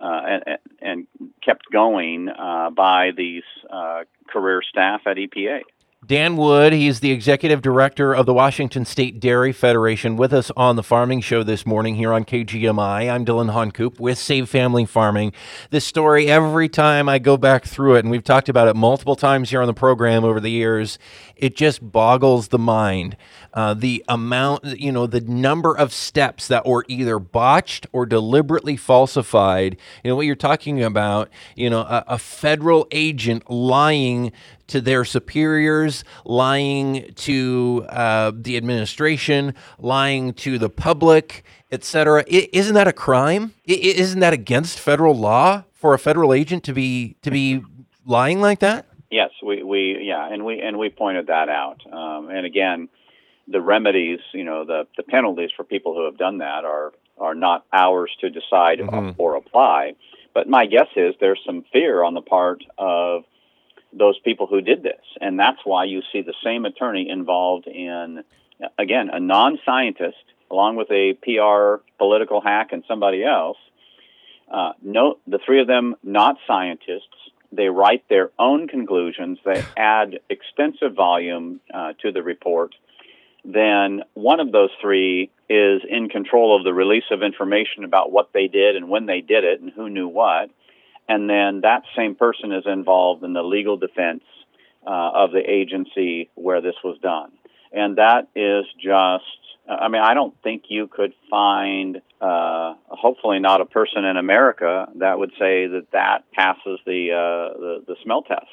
uh, 0.00 0.20
and, 0.26 0.58
and, 0.80 1.06
kept 1.44 1.70
going 1.70 2.28
uh, 2.28 2.70
by 2.70 3.10
these 3.14 3.42
uh, 3.68 4.04
career 4.28 4.62
staff 4.66 5.02
at 5.06 5.18
EPA. 5.18 5.60
Dan 6.06 6.38
Wood, 6.38 6.72
he's 6.72 7.00
the 7.00 7.10
executive 7.10 7.60
director 7.60 8.14
of 8.14 8.24
the 8.24 8.32
Washington 8.32 8.86
State 8.86 9.20
Dairy 9.20 9.52
Federation, 9.52 10.16
with 10.16 10.32
us 10.32 10.50
on 10.56 10.76
the 10.76 10.82
Farming 10.82 11.20
Show 11.20 11.42
this 11.42 11.66
morning 11.66 11.96
here 11.96 12.10
on 12.10 12.24
KGMI. 12.24 13.12
I'm 13.12 13.22
Dillon 13.22 13.48
Honcoop 13.48 14.00
with 14.00 14.16
Save 14.16 14.48
Family 14.48 14.86
Farming. 14.86 15.34
This 15.68 15.84
story, 15.84 16.26
every 16.26 16.70
time 16.70 17.06
I 17.06 17.18
go 17.18 17.36
back 17.36 17.66
through 17.66 17.96
it, 17.96 17.98
and 18.00 18.10
we've 18.10 18.24
talked 18.24 18.48
about 18.48 18.66
it 18.66 18.76
multiple 18.76 19.14
times 19.14 19.50
here 19.50 19.60
on 19.60 19.66
the 19.66 19.74
program 19.74 20.24
over 20.24 20.40
the 20.40 20.50
years, 20.50 20.98
it 21.36 21.54
just 21.54 21.92
boggles 21.92 22.48
the 22.48 22.58
mind. 22.58 23.18
Uh, 23.52 23.74
the 23.74 24.02
amount, 24.08 24.64
you 24.64 24.92
know, 24.92 25.06
the 25.06 25.20
number 25.20 25.76
of 25.76 25.92
steps 25.92 26.48
that 26.48 26.64
were 26.64 26.86
either 26.88 27.18
botched 27.18 27.86
or 27.92 28.06
deliberately 28.06 28.76
falsified. 28.76 29.76
You 30.02 30.10
know, 30.10 30.16
what 30.16 30.24
you're 30.24 30.34
talking 30.34 30.82
about, 30.82 31.28
you 31.56 31.68
know, 31.68 31.80
a, 31.80 32.04
a 32.08 32.18
federal 32.18 32.88
agent 32.90 33.50
lying 33.50 34.32
to 34.70 34.80
their 34.80 35.04
superiors, 35.04 36.04
lying 36.24 37.12
to 37.14 37.86
uh, 37.88 38.32
the 38.34 38.56
administration, 38.56 39.54
lying 39.78 40.32
to 40.34 40.58
the 40.58 40.70
public, 40.70 41.44
etc. 41.70 42.24
Isn't 42.28 42.74
that 42.74 42.88
a 42.88 42.92
crime? 42.92 43.54
Isn't 43.66 44.20
that 44.20 44.32
against 44.32 44.78
federal 44.78 45.14
law 45.14 45.64
for 45.72 45.94
a 45.94 45.98
federal 45.98 46.32
agent 46.32 46.64
to 46.64 46.72
be 46.72 47.16
to 47.22 47.30
be 47.30 47.62
lying 48.06 48.40
like 48.40 48.60
that? 48.60 48.86
Yes, 49.10 49.30
we, 49.44 49.62
we 49.62 49.98
yeah, 50.02 50.32
and 50.32 50.44
we 50.44 50.60
and 50.60 50.78
we 50.78 50.88
pointed 50.88 51.26
that 51.26 51.48
out. 51.48 51.80
Um, 51.92 52.28
and 52.30 52.46
again, 52.46 52.88
the 53.48 53.60
remedies, 53.60 54.20
you 54.32 54.44
know, 54.44 54.64
the 54.64 54.86
the 54.96 55.02
penalties 55.02 55.50
for 55.56 55.64
people 55.64 55.94
who 55.94 56.04
have 56.04 56.16
done 56.16 56.38
that 56.38 56.64
are 56.64 56.92
are 57.18 57.34
not 57.34 57.66
ours 57.72 58.10
to 58.20 58.30
decide 58.30 58.78
mm-hmm. 58.78 59.10
or 59.18 59.34
apply. 59.36 59.94
But 60.32 60.48
my 60.48 60.66
guess 60.66 60.86
is 60.96 61.14
there's 61.20 61.40
some 61.44 61.64
fear 61.72 62.02
on 62.04 62.14
the 62.14 62.20
part 62.20 62.62
of 62.78 63.24
those 63.92 64.18
people 64.20 64.46
who 64.46 64.60
did 64.60 64.82
this. 64.82 65.00
And 65.20 65.38
that's 65.38 65.58
why 65.64 65.84
you 65.84 66.02
see 66.12 66.22
the 66.22 66.34
same 66.44 66.64
attorney 66.64 67.08
involved 67.08 67.66
in, 67.66 68.24
again, 68.78 69.10
a 69.12 69.20
non 69.20 69.58
scientist, 69.64 70.24
along 70.50 70.76
with 70.76 70.90
a 70.90 71.14
PR 71.22 71.82
political 71.98 72.40
hack 72.40 72.72
and 72.72 72.84
somebody 72.86 73.24
else. 73.24 73.58
Uh, 74.50 74.72
no, 74.82 75.18
the 75.26 75.38
three 75.44 75.60
of 75.60 75.66
them 75.66 75.94
not 76.02 76.36
scientists. 76.46 77.06
They 77.52 77.68
write 77.68 78.04
their 78.08 78.30
own 78.38 78.68
conclusions. 78.68 79.38
They 79.44 79.64
add 79.76 80.20
extensive 80.28 80.94
volume 80.94 81.60
uh, 81.72 81.94
to 82.02 82.12
the 82.12 82.22
report. 82.22 82.74
Then 83.44 84.02
one 84.14 84.38
of 84.38 84.52
those 84.52 84.70
three 84.80 85.30
is 85.48 85.82
in 85.88 86.08
control 86.08 86.56
of 86.56 86.64
the 86.64 86.74
release 86.74 87.10
of 87.10 87.22
information 87.22 87.84
about 87.84 88.12
what 88.12 88.32
they 88.32 88.46
did 88.46 88.76
and 88.76 88.88
when 88.88 89.06
they 89.06 89.20
did 89.20 89.44
it 89.44 89.60
and 89.60 89.70
who 89.70 89.88
knew 89.88 90.06
what 90.06 90.50
and 91.10 91.28
then 91.28 91.62
that 91.62 91.82
same 91.96 92.14
person 92.14 92.52
is 92.52 92.62
involved 92.66 93.24
in 93.24 93.32
the 93.32 93.42
legal 93.42 93.76
defense 93.76 94.22
uh, 94.86 95.10
of 95.12 95.32
the 95.32 95.42
agency 95.44 96.30
where 96.36 96.60
this 96.60 96.76
was 96.84 96.98
done. 97.02 97.32
And 97.72 97.98
that 97.98 98.28
is 98.36 98.64
just, 98.80 99.24
I 99.68 99.88
mean, 99.88 100.02
I 100.02 100.14
don't 100.14 100.34
think 100.44 100.64
you 100.68 100.86
could 100.86 101.12
find, 101.28 102.00
uh, 102.20 102.74
hopefully 102.86 103.40
not 103.40 103.60
a 103.60 103.64
person 103.64 104.04
in 104.04 104.16
America 104.16 104.86
that 104.96 105.18
would 105.18 105.32
say 105.32 105.66
that 105.66 105.88
that 105.92 106.30
passes 106.30 106.78
the, 106.86 107.10
uh, 107.10 107.58
the, 107.58 107.84
the 107.88 107.96
smell 108.04 108.22
test. 108.22 108.46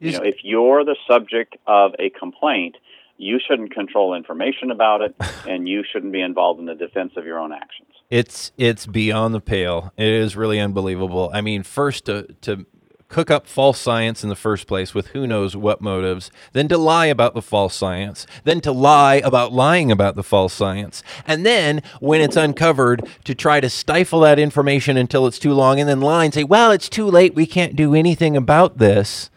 You 0.00 0.12
know, 0.12 0.22
if 0.22 0.38
you're 0.42 0.84
the 0.84 0.96
subject 1.08 1.56
of 1.68 1.92
a 2.00 2.10
complaint, 2.10 2.76
you 3.18 3.38
shouldn't 3.46 3.74
control 3.74 4.14
information 4.14 4.70
about 4.70 5.02
it, 5.02 5.14
and 5.46 5.68
you 5.68 5.84
shouldn't 5.92 6.12
be 6.12 6.22
involved 6.22 6.60
in 6.60 6.66
the 6.66 6.74
defense 6.74 7.12
of 7.16 7.26
your 7.26 7.38
own 7.38 7.52
actions. 7.52 7.88
It's 8.08 8.52
it's 8.56 8.86
beyond 8.86 9.34
the 9.34 9.40
pale. 9.40 9.92
It 9.98 10.08
is 10.08 10.36
really 10.36 10.58
unbelievable. 10.58 11.30
I 11.34 11.42
mean, 11.42 11.62
first 11.62 12.06
to 12.06 12.22
to 12.42 12.64
cook 13.08 13.30
up 13.30 13.46
false 13.46 13.78
science 13.78 14.22
in 14.22 14.28
the 14.28 14.36
first 14.36 14.66
place 14.66 14.94
with 14.94 15.08
who 15.08 15.26
knows 15.26 15.56
what 15.56 15.80
motives, 15.80 16.30
then 16.52 16.68
to 16.68 16.76
lie 16.76 17.06
about 17.06 17.32
the 17.32 17.40
false 17.40 17.74
science, 17.74 18.26
then 18.44 18.60
to 18.60 18.70
lie 18.70 19.14
about 19.24 19.50
lying 19.50 19.90
about 19.90 20.14
the 20.14 20.22
false 20.22 20.52
science, 20.52 21.02
and 21.26 21.44
then 21.44 21.82
when 22.00 22.20
it's 22.20 22.36
uncovered 22.36 23.06
to 23.24 23.34
try 23.34 23.60
to 23.60 23.70
stifle 23.70 24.20
that 24.20 24.38
information 24.38 24.96
until 24.96 25.26
it's 25.26 25.38
too 25.38 25.52
long, 25.52 25.80
and 25.80 25.88
then 25.88 26.00
lie 26.00 26.24
and 26.24 26.32
say, 26.32 26.44
"Well, 26.44 26.70
it's 26.70 26.88
too 26.88 27.06
late. 27.06 27.34
We 27.34 27.46
can't 27.46 27.76
do 27.76 27.94
anything 27.94 28.36
about 28.36 28.78
this." 28.78 29.30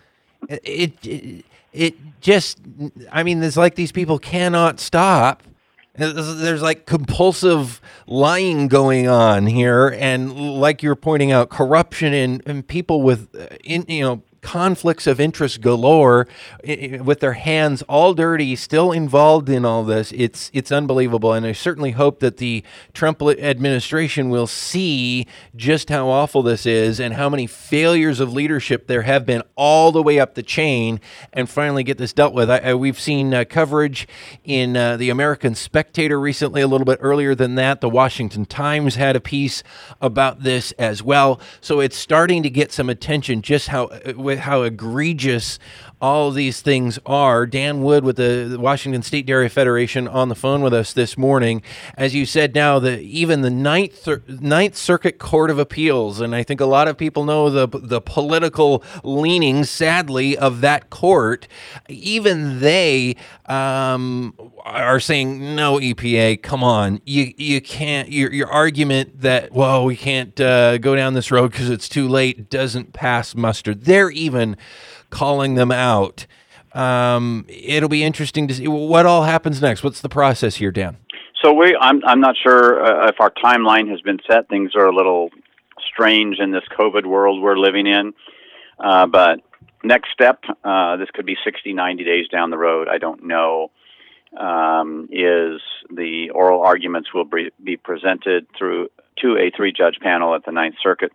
It 0.48 0.94
it, 1.06 1.46
it 1.74 1.96
just, 2.22 2.60
I 3.12 3.24
mean, 3.24 3.40
there's 3.40 3.58
like 3.58 3.76
these 3.76 3.92
people 3.92 4.20
cannot 4.20 4.80
stop. 4.80 5.44
There's 5.96 6.62
like 6.62 6.86
compulsive 6.86 7.82
lying 8.08 8.68
going 8.70 9.08
on 9.08 9.46
here, 9.46 9.90
and 10.00 10.60
like 10.60 10.82
you're 10.82 10.96
pointing 10.96 11.32
out, 11.32 11.50
corruption 11.50 12.14
and, 12.14 12.42
and 12.46 12.66
people 12.66 13.02
with, 13.02 13.36
uh, 13.36 13.48
in, 13.64 13.86
you 13.90 14.02
know, 14.02 14.24
conflicts 14.42 15.06
of 15.06 15.20
interest 15.20 15.62
galore 15.62 16.28
with 16.64 17.20
their 17.20 17.34
hands 17.34 17.84
all 17.84 18.14
dirty 18.14 18.56
still 18.56 18.92
involved 18.92 19.48
in 19.50 19.64
all 19.64 19.84
this 19.84 20.12
it's 20.14 20.50
it's 20.54 20.72
unbelievable. 20.72 21.34
And 21.34 21.46
i 21.46 21.52
certainly 21.52 21.92
hope 21.92 22.20
that 22.20 22.38
the 22.38 22.64
trump 22.94 23.22
administration 23.22 24.30
will 24.30 24.48
see 24.48 25.28
just 25.56 25.90
how 25.90 26.08
awful 26.08 26.42
this 26.42 26.66
is 26.66 27.00
and 27.00 27.14
how 27.14 27.30
many 27.30 27.46
failures 27.46 28.20
of 28.20 28.34
leadership 28.34 28.88
there 28.88 29.04
have 29.04 29.26
been 29.26 29.44
all 29.56 29.92
the 29.92 30.02
way 30.02 30.20
up 30.20 30.34
the 30.34 30.44
chain 30.44 31.00
and 31.34 31.50
finally 31.50 31.84
get 31.84 31.98
this 31.98 32.14
dealt 32.14 32.34
with. 32.34 32.50
I, 32.50 32.58
I, 32.58 32.74
we've 32.74 33.00
seen 33.00 33.34
uh, 33.34 33.46
coverage 33.46 34.08
in 34.44 34.76
uh, 34.76 34.98
the 34.98 35.10
american 35.10 35.54
spectator 35.54 36.20
recently 36.20 36.62
a 36.62 36.68
little 36.68 36.86
bit 36.86 37.00
earlier 37.02 37.36
than 37.36 37.56
that. 37.56 37.82
The 37.82 37.90
washington 37.90 38.46
times 38.46 38.96
had 38.96 39.16
a 39.16 39.22
piece 39.22 39.62
about 40.02 40.42
this 40.42 40.72
as 40.74 41.04
well. 41.04 41.40
So 41.60 41.80
it's 41.80 41.96
starting 41.96 42.44
to 42.44 42.50
get 42.50 42.72
some 42.72 42.90
attention 42.90 43.42
just 43.42 43.68
how 43.68 43.86
uh, 43.86 44.14
with 44.32 44.40
how 44.40 44.62
egregious 44.62 45.60
all 46.02 46.32
these 46.32 46.62
things 46.62 46.98
are. 47.06 47.46
Dan 47.46 47.84
Wood 47.84 48.04
with 48.04 48.18
the 48.18 48.58
Washington 48.60 49.04
State 49.04 49.28
Dairy 49.28 49.48
Federation 49.48 50.08
on 50.08 50.30
the 50.30 50.36
phone 50.36 50.62
with 50.62 50.74
us 50.74 50.94
this 50.94 51.18
morning. 51.18 51.62
As 51.96 52.16
you 52.16 52.26
said, 52.26 52.56
now 52.56 52.84
even 52.84 53.42
the 53.42 53.52
Ninth 53.52 54.08
Ninth 54.28 54.76
Circuit 54.76 55.20
Court 55.20 55.52
of 55.52 55.60
Appeals, 55.60 56.20
and 56.20 56.36
I 56.36 56.42
think 56.42 56.60
a 56.60 56.66
lot 56.66 56.88
of 56.88 56.98
people 56.98 57.24
know 57.24 57.50
the 57.50 57.68
the 57.68 58.02
political 58.02 58.84
leanings, 59.04 59.70
sadly, 59.70 60.38
of 60.38 60.62
that 60.62 60.90
court. 60.90 61.48
Even 61.88 62.60
they 62.60 63.16
um, 63.46 64.34
are 64.66 65.00
saying, 65.00 65.56
"No, 65.56 65.78
EPA, 65.78 66.42
come 66.42 66.64
on, 66.64 67.00
you 67.06 67.34
you 67.38 67.62
can't." 67.62 68.12
Your 68.12 68.34
your 68.34 68.48
argument 68.50 69.22
that 69.22 69.52
well, 69.52 69.86
we 69.86 69.96
can't 69.96 70.40
uh, 70.42 70.80
go 70.80 70.96
down 70.96 71.14
this 71.14 71.32
road 71.32 71.52
because 71.52 71.70
it's 71.70 71.88
too 71.88 72.08
late 72.08 72.50
doesn't 72.50 72.94
pass 72.94 73.36
muster. 73.36 73.76
They're 73.76 74.10
even 74.10 74.58
calling 75.12 75.54
them 75.54 75.72
out. 75.72 76.26
Um, 76.74 77.46
it'll 77.48 77.90
be 77.90 78.04
interesting 78.04 78.48
to 78.48 78.54
see 78.54 78.68
what 78.68 79.06
all 79.06 79.24
happens 79.24 79.62
next. 79.62 79.84
What's 79.84 80.02
the 80.02 80.10
process 80.10 80.56
here, 80.56 80.72
Dan? 80.72 80.98
So 81.44 81.54
we, 81.54 81.76
I'm, 81.80 82.04
I'm 82.06 82.22
not 82.22 82.36
sure 82.42 82.84
uh, 82.84 83.10
if 83.10 83.20
our 83.20 83.32
timeline 83.32 83.90
has 83.90 84.02
been 84.02 84.20
set. 84.30 84.48
Things 84.48 84.72
are 84.76 84.86
a 84.86 84.96
little 84.96 85.30
strange 85.92 86.38
in 86.40 86.52
this 86.52 86.64
COVID 86.78 87.06
world 87.06 87.42
we're 87.42 87.58
living 87.58 87.88
in. 87.88 88.14
Uh, 88.80 89.08
but 89.08 89.40
next 89.84 90.10
step, 90.14 90.44
uh, 90.64 90.98
this 90.98 91.10
could 91.14 91.26
be 91.26 91.36
60, 91.44 91.74
90 91.74 92.04
days 92.04 92.28
down 92.28 92.50
the 92.50 92.58
road. 92.58 92.88
I 92.88 92.98
don't 92.98 93.26
know. 93.26 93.72
Um, 94.38 95.10
is 95.12 95.60
the 95.94 96.30
oral 96.34 96.62
arguments 96.62 97.10
will 97.14 97.28
be 97.62 97.76
presented 97.76 98.48
through 98.58 98.88
to 99.18 99.38
a 99.38 99.52
three-judge 99.56 99.98
panel 100.02 100.36
at 100.36 100.46
the 100.46 100.54
Ninth 100.54 100.76
Circuit, 100.82 101.12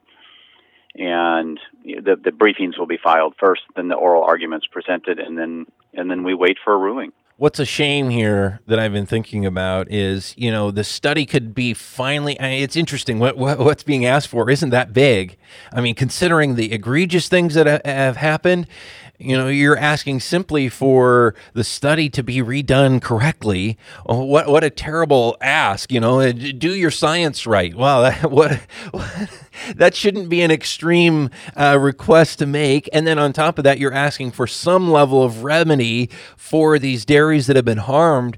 and 0.99 1.59
the, 1.85 2.17
the 2.23 2.31
briefings 2.31 2.79
will 2.79 2.87
be 2.87 2.99
filed 3.03 3.35
first, 3.39 3.63
then 3.75 3.89
the 3.89 3.95
oral 3.95 4.23
arguments 4.23 4.67
presented, 4.67 5.19
and 5.19 5.39
then 5.39 5.67
and 5.95 6.11
then 6.11 6.25
we 6.25 6.35
wait 6.35 6.59
for 6.63 6.75
a 6.75 6.79
ruling 6.79 7.13
what's 7.39 7.59
a 7.59 7.65
shame 7.65 8.09
here 8.09 8.61
that 8.67 8.79
I've 8.79 8.93
been 8.93 9.07
thinking 9.07 9.45
about 9.45 9.91
is, 9.91 10.35
you 10.37 10.51
know, 10.51 10.71
the 10.71 10.85
study 10.85 11.27
could 11.27 11.55
be 11.55 11.75
finally. 11.75 12.41
I 12.41 12.45
mean, 12.45 12.63
it's 12.63 12.77
interesting 12.77 13.19
what, 13.19 13.37
what, 13.37 13.59
what's 13.59 13.83
being 13.83 14.07
asked 14.07 14.29
for 14.29 14.49
isn't 14.51 14.71
that 14.71 14.93
big. 14.93 15.37
I 15.73 15.81
mean, 15.81 15.95
considering 15.95 16.55
the 16.55 16.73
egregious 16.73 17.29
things 17.29 17.55
that 17.55 17.85
have 17.87 18.17
happened, 18.17 18.67
you 19.19 19.37
know 19.37 19.49
you're 19.49 19.77
asking 19.77 20.21
simply 20.21 20.69
for 20.69 21.35
the 21.55 21.65
study 21.65 22.09
to 22.11 22.23
be 22.23 22.37
redone 22.37 23.01
correctly. 23.01 23.79
Oh, 24.07 24.25
what 24.25 24.49
what 24.49 24.65
a 24.65 24.71
terrible 24.71 25.37
ask 25.41 25.91
you 25.93 26.01
know 26.01 26.33
do 26.33 26.75
your 26.75 26.91
science 26.91 27.47
right. 27.47 27.75
Wow 27.75 28.03
that, 28.03 28.31
what, 28.31 28.61
what 28.91 29.31
that 29.77 29.95
shouldn't 29.95 30.29
be 30.29 30.43
an 30.43 30.51
extreme 30.51 31.31
uh, 31.57 31.79
request 31.81 32.39
to 32.41 32.47
make. 32.47 32.89
And 32.93 33.07
then 33.07 33.19
on 33.19 33.33
top 33.33 33.59
of 33.59 33.65
that 33.65 33.79
you're 33.79 33.93
asking 33.93 34.33
for 34.33 34.47
some 34.47 34.91
level 34.91 35.23
of 35.23 35.45
remedy 35.45 36.11
for 36.37 36.79
these 36.79 37.05
dairies 37.05 37.47
that 37.47 37.57
have 37.57 37.65
been 37.65 37.79
harmed 37.79 38.37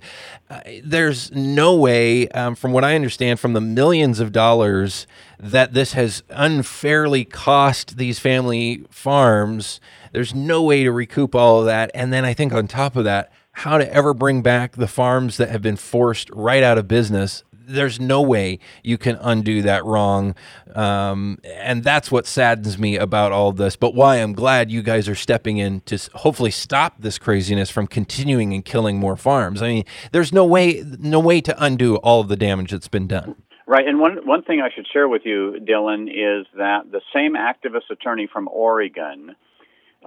uh, 0.51 0.61
there's 0.83 1.31
no 1.33 1.75
way, 1.75 2.29
um, 2.29 2.55
from 2.55 2.73
what 2.73 2.85
I 2.85 2.95
understand, 2.95 3.39
from 3.39 3.53
the 3.53 3.61
millions 3.61 4.21
of 4.21 4.33
dollars 4.33 5.07
that 5.39 5.75
this 5.75 5.93
has 5.93 6.23
unfairly 6.31 7.25
cost 7.25 7.97
these 7.97 8.19
family 8.19 8.85
farms 8.91 9.81
there's 10.13 10.35
no 10.35 10.63
way 10.63 10.85
to 10.85 10.93
recoup 10.93 11.35
all 11.35 11.61
of 11.61 11.67
that. 11.67 11.91
And 11.95 12.13
then 12.13 12.25
I 12.25 12.35
think 12.35 12.53
on 12.53 12.67
top 12.67 12.97
of 12.97 13.05
that, 13.05 13.33
how 13.53 13.79
to 13.79 13.93
ever 13.93 14.15
bring 14.15 14.43
back 14.43 14.77
the 14.77 14.87
farms 14.87 15.37
that 15.37 15.51
have 15.51 15.63
been 15.63 15.77
forced 15.77 16.31
right 16.31 16.63
out 16.63 16.79
of 16.79 16.87
business. 16.89 17.43
There's 17.69 18.01
no 18.01 18.23
way 18.23 18.59
you 18.83 18.99
can 18.99 19.17
undo 19.21 19.63
that 19.63 19.85
wrong. 19.85 20.35
Um, 20.75 21.39
and 21.45 21.85
that's 21.85 22.11
what 22.11 22.27
saddens 22.27 22.79
me 22.79 22.97
about 22.97 23.33
all 23.33 23.53
this. 23.53 23.77
But 23.77 23.95
why 23.95 24.17
I'm 24.17 24.33
glad 24.33 24.71
you 24.71 24.83
guys 24.83 25.09
are 25.09 25.15
stepping 25.15 25.59
in 25.59 25.81
to 25.83 25.99
hopefully 26.15 26.51
stop 26.51 27.01
this 27.01 27.19
craziness 27.19 27.71
from 27.71 27.87
continuing 27.87 28.53
and 28.55 28.65
killing 28.65 28.99
more 28.99 29.17
farms. 29.17 29.63
I 29.63 29.69
mean, 29.69 29.85
there's 30.13 30.33
no 30.33 30.45
way, 30.45 30.83
no 30.99 31.21
way 31.21 31.41
to 31.43 31.63
undo 31.63 31.97
all 31.97 32.21
of 32.21 32.29
the 32.29 32.37
damage 32.37 32.71
that's 32.71 32.89
been 32.89 33.07
done. 33.07 33.37
Right, 33.67 33.87
and 33.87 34.01
one 34.01 34.27
one 34.27 34.43
thing 34.45 34.63
I 34.63 34.71
should 34.75 34.87
share 34.91 35.09
with 35.09 35.27
you, 35.27 35.61
Dillon, 35.61 36.09
is 36.09 36.47
that 36.57 36.91
the 36.91 37.03
same 37.15 37.35
activist 37.35 37.91
attorney 37.91 38.27
from 38.27 38.49
Oregon 38.49 39.37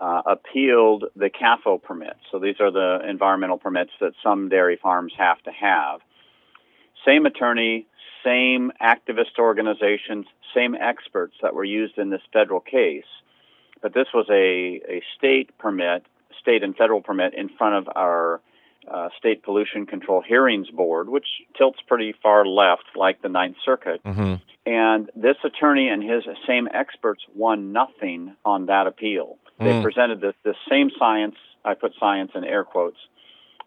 uh, 0.01 0.21
appealed 0.25 1.05
the 1.15 1.29
CAFO 1.29 1.81
permits. 1.83 2.19
So 2.31 2.39
these 2.39 2.55
are 2.59 2.71
the 2.71 3.07
environmental 3.07 3.59
permits 3.59 3.91
that 3.99 4.13
some 4.23 4.49
dairy 4.49 4.79
farms 4.81 5.13
have 5.15 5.39
to 5.43 5.51
have. 5.51 5.99
Same 7.05 7.25
attorney, 7.25 7.87
same 8.23 8.71
activist 8.81 9.39
organizations, 9.39 10.25
same 10.53 10.75
experts 10.75 11.35
that 11.41 11.53
were 11.53 11.63
used 11.63 11.97
in 11.97 12.09
this 12.09 12.21
federal 12.31 12.59
case. 12.59 13.05
But 13.81 13.93
this 13.93 14.07
was 14.13 14.27
a, 14.29 14.81
a 14.87 15.01
state 15.17 15.57
permit, 15.57 16.05
state 16.39 16.63
and 16.63 16.75
federal 16.75 17.01
permit 17.01 17.33
in 17.33 17.49
front 17.49 17.75
of 17.75 17.93
our 17.95 18.41
uh, 18.89 19.09
State 19.17 19.43
Pollution 19.43 19.85
Control 19.85 20.21
Hearings 20.21 20.69
Board, 20.69 21.09
which 21.09 21.25
tilts 21.57 21.79
pretty 21.87 22.13
far 22.21 22.45
left, 22.45 22.85
like 22.95 23.21
the 23.21 23.29
Ninth 23.29 23.57
Circuit. 23.63 24.03
Mm-hmm. 24.03 24.35
And 24.65 25.09
this 25.15 25.37
attorney 25.43 25.89
and 25.89 26.03
his 26.03 26.23
same 26.47 26.67
experts 26.73 27.23
won 27.35 27.71
nothing 27.71 28.35
on 28.45 28.67
that 28.67 28.87
appeal. 28.87 29.37
They 29.59 29.73
mm. 29.73 29.83
presented 29.83 30.21
the, 30.21 30.33
the 30.43 30.55
same 30.69 30.89
science, 30.97 31.35
I 31.63 31.75
put 31.75 31.93
science 31.99 32.31
in 32.35 32.43
air 32.43 32.63
quotes, 32.63 32.97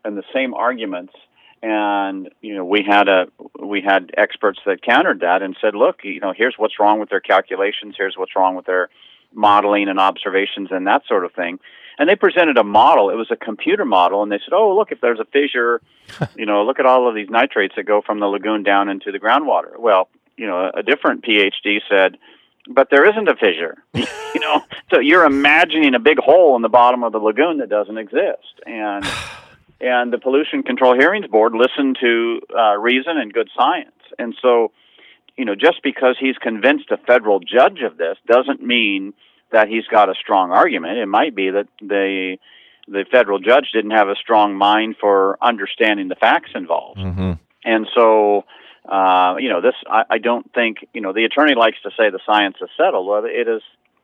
and 0.04 0.16
the 0.16 0.24
same 0.32 0.54
arguments. 0.54 1.12
And 1.64 2.28
you 2.42 2.54
know, 2.54 2.64
we 2.66 2.84
had 2.86 3.08
a 3.08 3.28
we 3.58 3.80
had 3.80 4.10
experts 4.18 4.60
that 4.66 4.82
countered 4.82 5.20
that 5.20 5.40
and 5.40 5.56
said, 5.62 5.74
look, 5.74 6.00
you 6.04 6.20
know, 6.20 6.34
here's 6.36 6.56
what's 6.58 6.78
wrong 6.78 7.00
with 7.00 7.08
their 7.08 7.22
calculations, 7.22 7.94
here's 7.96 8.18
what's 8.18 8.36
wrong 8.36 8.54
with 8.54 8.66
their 8.66 8.90
modeling 9.32 9.88
and 9.88 9.98
observations 9.98 10.68
and 10.70 10.86
that 10.86 11.06
sort 11.08 11.24
of 11.24 11.32
thing. 11.32 11.58
And 11.98 12.06
they 12.06 12.16
presented 12.16 12.58
a 12.58 12.64
model. 12.64 13.08
It 13.08 13.14
was 13.14 13.30
a 13.30 13.36
computer 13.36 13.86
model, 13.86 14.22
and 14.22 14.30
they 14.30 14.40
said, 14.44 14.52
"Oh, 14.52 14.76
look, 14.76 14.92
if 14.92 15.00
there's 15.00 15.20
a 15.20 15.24
fissure, 15.24 15.80
you 16.36 16.44
know, 16.44 16.64
look 16.64 16.80
at 16.80 16.84
all 16.84 17.08
of 17.08 17.14
these 17.14 17.30
nitrates 17.30 17.76
that 17.76 17.84
go 17.84 18.02
from 18.02 18.20
the 18.20 18.26
lagoon 18.26 18.62
down 18.62 18.90
into 18.90 19.10
the 19.10 19.18
groundwater." 19.18 19.78
Well, 19.78 20.10
you 20.36 20.46
know, 20.46 20.70
a 20.74 20.82
different 20.82 21.24
PhD 21.24 21.78
said, 21.88 22.18
but 22.68 22.88
there 22.90 23.08
isn't 23.08 23.26
a 23.26 23.36
fissure. 23.36 23.82
you 23.94 24.40
know, 24.40 24.60
so 24.92 25.00
you're 25.00 25.24
imagining 25.24 25.94
a 25.94 25.98
big 25.98 26.18
hole 26.18 26.56
in 26.56 26.62
the 26.62 26.68
bottom 26.68 27.02
of 27.02 27.12
the 27.12 27.18
lagoon 27.20 27.56
that 27.58 27.70
doesn't 27.70 27.96
exist, 27.96 28.60
and 28.66 29.06
and 29.84 30.12
the 30.12 30.18
pollution 30.18 30.62
control 30.62 30.94
hearings 30.94 31.26
board 31.26 31.52
listened 31.52 31.98
to 32.00 32.40
uh, 32.56 32.76
reason 32.76 33.18
and 33.18 33.32
good 33.32 33.50
science, 33.56 33.92
and 34.18 34.34
so 34.40 34.72
you 35.36 35.44
know, 35.44 35.54
just 35.54 35.82
because 35.82 36.16
he's 36.18 36.36
convinced 36.38 36.90
a 36.90 36.96
federal 36.96 37.40
judge 37.40 37.80
of 37.84 37.96
this 37.96 38.16
doesn't 38.26 38.62
mean 38.62 39.14
that 39.50 39.68
he's 39.68 39.86
got 39.90 40.08
a 40.08 40.14
strong 40.14 40.52
argument. 40.52 40.98
It 40.98 41.06
might 41.06 41.34
be 41.34 41.50
that 41.50 41.68
the 41.80 42.36
the 42.86 43.04
federal 43.10 43.38
judge 43.38 43.70
didn't 43.72 43.92
have 43.92 44.08
a 44.08 44.14
strong 44.14 44.56
mind 44.56 44.96
for 45.00 45.38
understanding 45.40 46.08
the 46.08 46.14
facts 46.14 46.50
involved, 46.54 47.00
mm-hmm. 47.00 47.32
and 47.64 47.86
so 47.94 48.44
uh, 48.88 49.36
you 49.38 49.48
know, 49.48 49.60
this 49.60 49.74
I, 49.88 50.04
I 50.10 50.18
don't 50.18 50.52
think 50.52 50.78
you 50.92 51.00
know 51.00 51.12
the 51.12 51.24
attorney 51.24 51.54
likes 51.54 51.78
to 51.82 51.90
say 51.90 52.10
the 52.10 52.20
science 52.26 52.56
is 52.60 52.68
settled. 52.76 53.06
Well, 53.06 53.24
it 53.24 53.48
is 53.48 53.62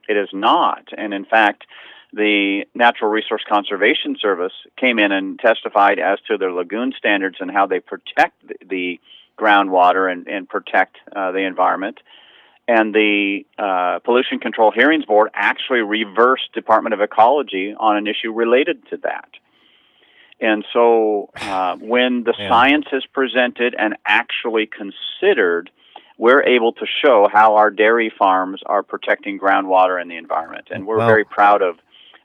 it 0.09 0.17
is 0.17 0.29
not, 0.33 0.89
and 0.97 1.13
in 1.13 1.25
fact, 1.25 1.65
the 2.13 2.65
Natural 2.75 3.11
Resource 3.11 3.43
Conservation 3.49 4.17
Service 4.21 4.53
came 4.77 4.99
in 4.99 5.13
and 5.13 5.39
testified 5.39 5.99
as 5.99 6.19
to 6.29 6.37
their 6.37 6.53
lagoon 6.53 6.93
standards 6.97 7.37
and 7.41 7.51
how 7.51 7.67
they 7.67 7.81
protect 7.81 8.35
the, 8.69 9.01
groundwater 9.41 10.11
and, 10.11 10.29
and 10.29 10.49
protect 10.49 10.97
uh, 11.15 11.33
the 11.33 11.39
environment. 11.39 11.99
And 12.69 12.95
the 12.95 13.47
uh, 13.59 13.99
Pollution 14.05 14.39
Control 14.39 14.71
Hearings 14.71 15.05
Board 15.05 15.31
actually 15.35 15.81
reversed 15.81 16.53
Department 16.53 16.95
of 16.95 17.01
Ecology 17.01 17.75
on 17.79 17.97
an 17.97 18.07
issue 18.07 18.33
related 18.33 18.87
to 18.91 18.99
that. 18.99 19.29
And 20.41 20.65
so 20.73 21.31
uh, 21.37 21.77
when 21.77 22.23
the 22.25 22.35
yeah. 22.39 22.49
science 22.49 22.87
is 22.93 23.05
presented 23.13 23.75
and 23.77 23.97
actually 24.07 24.69
considered, 24.69 25.71
we're 26.17 26.43
able 26.43 26.73
to 26.75 26.87
show 27.05 27.27
how 27.31 27.57
our 27.57 27.71
dairy 27.71 28.13
farms 28.17 28.61
are 28.67 28.83
protecting 28.83 29.39
groundwater 29.39 30.01
and 30.01 30.11
the 30.11 30.17
environment. 30.17 30.69
And 30.71 30.87
we're 30.87 30.99
well, 30.99 31.09
very 31.09 31.25
proud 31.25 31.63
of, 31.63 31.77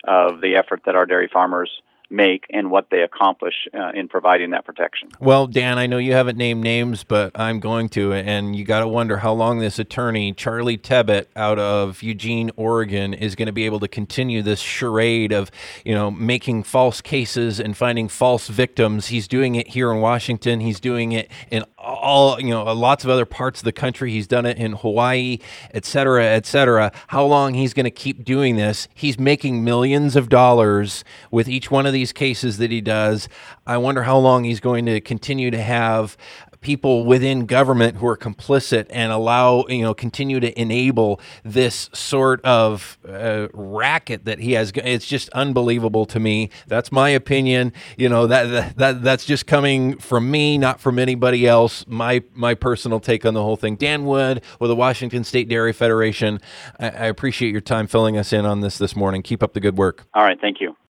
of 0.08 0.41
the 0.41 0.56
effort 0.56 0.82
that 0.86 0.96
our 0.96 1.06
dairy 1.06 1.30
farmers 1.32 1.70
make 2.10 2.46
and 2.50 2.70
what 2.72 2.89
they 2.89 3.02
accomplish 3.02 3.68
uh, 3.74 3.91
in 3.94 4.08
providing 4.08 4.52
that 4.52 4.65
protection. 4.65 5.10
Well, 5.20 5.48
Dan, 5.48 5.78
I 5.78 5.88
know 5.88 5.98
you 5.98 6.13
haven't 6.13 6.38
named 6.38 6.63
names, 6.63 7.04
but 7.04 7.32
I'm 7.36 7.60
going 7.60 7.89
to, 7.89 8.13
and 8.13 8.56
you 8.56 8.63
got 8.65 8.82
to 8.82 8.88
wonder 8.88 9.18
how 9.18 9.34
long 9.34 9.60
this 9.60 9.80
attorney, 9.80 10.34
Charlie 10.34 10.78
Tebbutt, 10.78 11.28
out 11.36 11.60
of 11.60 12.04
Eugene, 12.04 12.52
Oregon, 12.56 13.13
is 13.13 13.36
going 13.36 13.48
to 13.48 13.52
be 13.52 13.65
able 13.65 13.80
to 13.80 13.88
continue 13.88 14.41
this 14.41 14.60
charade 14.60 15.32
of, 15.32 15.50
you 15.84 15.94
know, 15.94 16.12
making 16.12 16.63
false 16.63 17.02
cases 17.02 17.60
and 17.60 17.76
finding 17.76 18.08
false 18.08 18.48
victims. 18.48 19.08
He's 19.08 19.28
doing 19.28 19.56
it 19.56 19.70
here 19.70 19.91
in 19.91 20.00
Washington. 20.00 20.60
He's 20.60 20.80
doing 20.80 21.12
it 21.12 21.32
in 21.50 21.63
all, 21.78 22.39
you 22.39 22.50
know, 22.50 22.63
lots 22.74 23.04
of 23.04 23.10
other 23.10 23.26
parts 23.26 23.62
of 23.62 23.65
the 23.65 23.72
country. 23.72 24.12
He's 24.12 24.28
done 24.28 24.46
it 24.46 24.58
in 24.58 24.74
Hawaii, 24.74 25.39
et 25.74 25.86
cetera, 25.86 26.26
et 26.26 26.46
cetera. 26.46 26.91
How 27.08 27.26
long 27.26 27.54
he's 27.54 27.74
going 27.74 27.86
to 27.86 27.91
keep 27.91 28.24
doing 28.24 28.56
this? 28.56 28.88
He's 28.94 29.20
making 29.20 29.63
millions 29.63 30.15
of 30.15 30.30
dollars 30.30 31.04
with 31.32 31.48
each 31.48 31.72
one 31.72 31.86
of 31.86 31.94
these 31.95 32.12
cases 32.12 32.58
that 32.58 32.71
he 32.71 32.81
does. 32.81 33.29
I 33.65 33.77
wonder 33.77 34.03
how 34.03 34.17
long 34.17 34.43
he's 34.43 34.60
going 34.60 34.86
to 34.86 34.99
continue 34.99 35.49
to 35.49 35.62
have 35.62 36.17
people 36.65 37.05
within 37.05 37.45
government 37.45 37.95
who 37.97 38.08
are 38.08 38.17
complicit 38.17 38.88
and 38.89 39.12
allow 39.12 39.63
you 39.67 39.84
know 39.84 39.93
continue 39.93 40.39
to 40.39 40.60
enable 40.60 41.21
this 41.43 41.91
sort 41.93 42.43
of 42.43 42.97
uh, 43.08 43.47
racket 43.53 44.25
that 44.25 44.39
he 44.39 44.53
has. 44.53 44.71
It's 44.75 45.05
just 45.05 45.29
unbelievable 45.29 46.08
to 46.08 46.19
me. 46.19 46.49
That's 46.65 46.91
my 46.91 47.10
opinion. 47.10 47.71
You 47.97 48.10
know 48.10 48.25
that, 48.27 48.75
that 48.77 49.03
that's 49.03 49.25
just 49.25 49.45
coming 49.45 49.97
from 49.99 50.29
me 50.31 50.58
not 50.58 50.79
from 50.79 50.97
anybody 50.97 51.47
else. 51.47 51.86
My 51.88 52.23
my 52.34 52.55
personal 52.55 52.99
take 52.99 53.25
on 53.25 53.36
the 53.36 53.43
whole 53.43 53.58
thing. 53.58 53.75
Dan 53.75 54.05
wood 54.05 54.41
with 54.60 54.69
the 54.69 54.75
washington 54.75 55.23
state 55.23 55.47
dairy 55.47 55.71
federation. 55.71 56.41
I, 56.79 56.86
I 56.89 57.05
appreciate 57.05 57.51
your 57.51 57.62
time 57.62 57.86
filling 57.86 58.17
us 58.17 58.34
in 58.34 58.43
on 58.45 58.62
this 58.62 58.79
this 58.79 58.95
morning. 58.95 59.21
Keep 59.21 59.43
up 59.43 59.53
the 59.53 59.60
good 59.60 59.77
work. 59.77 60.08
All 60.15 60.23
right. 60.23 60.41
Thank 60.41 60.60
you 60.60 60.75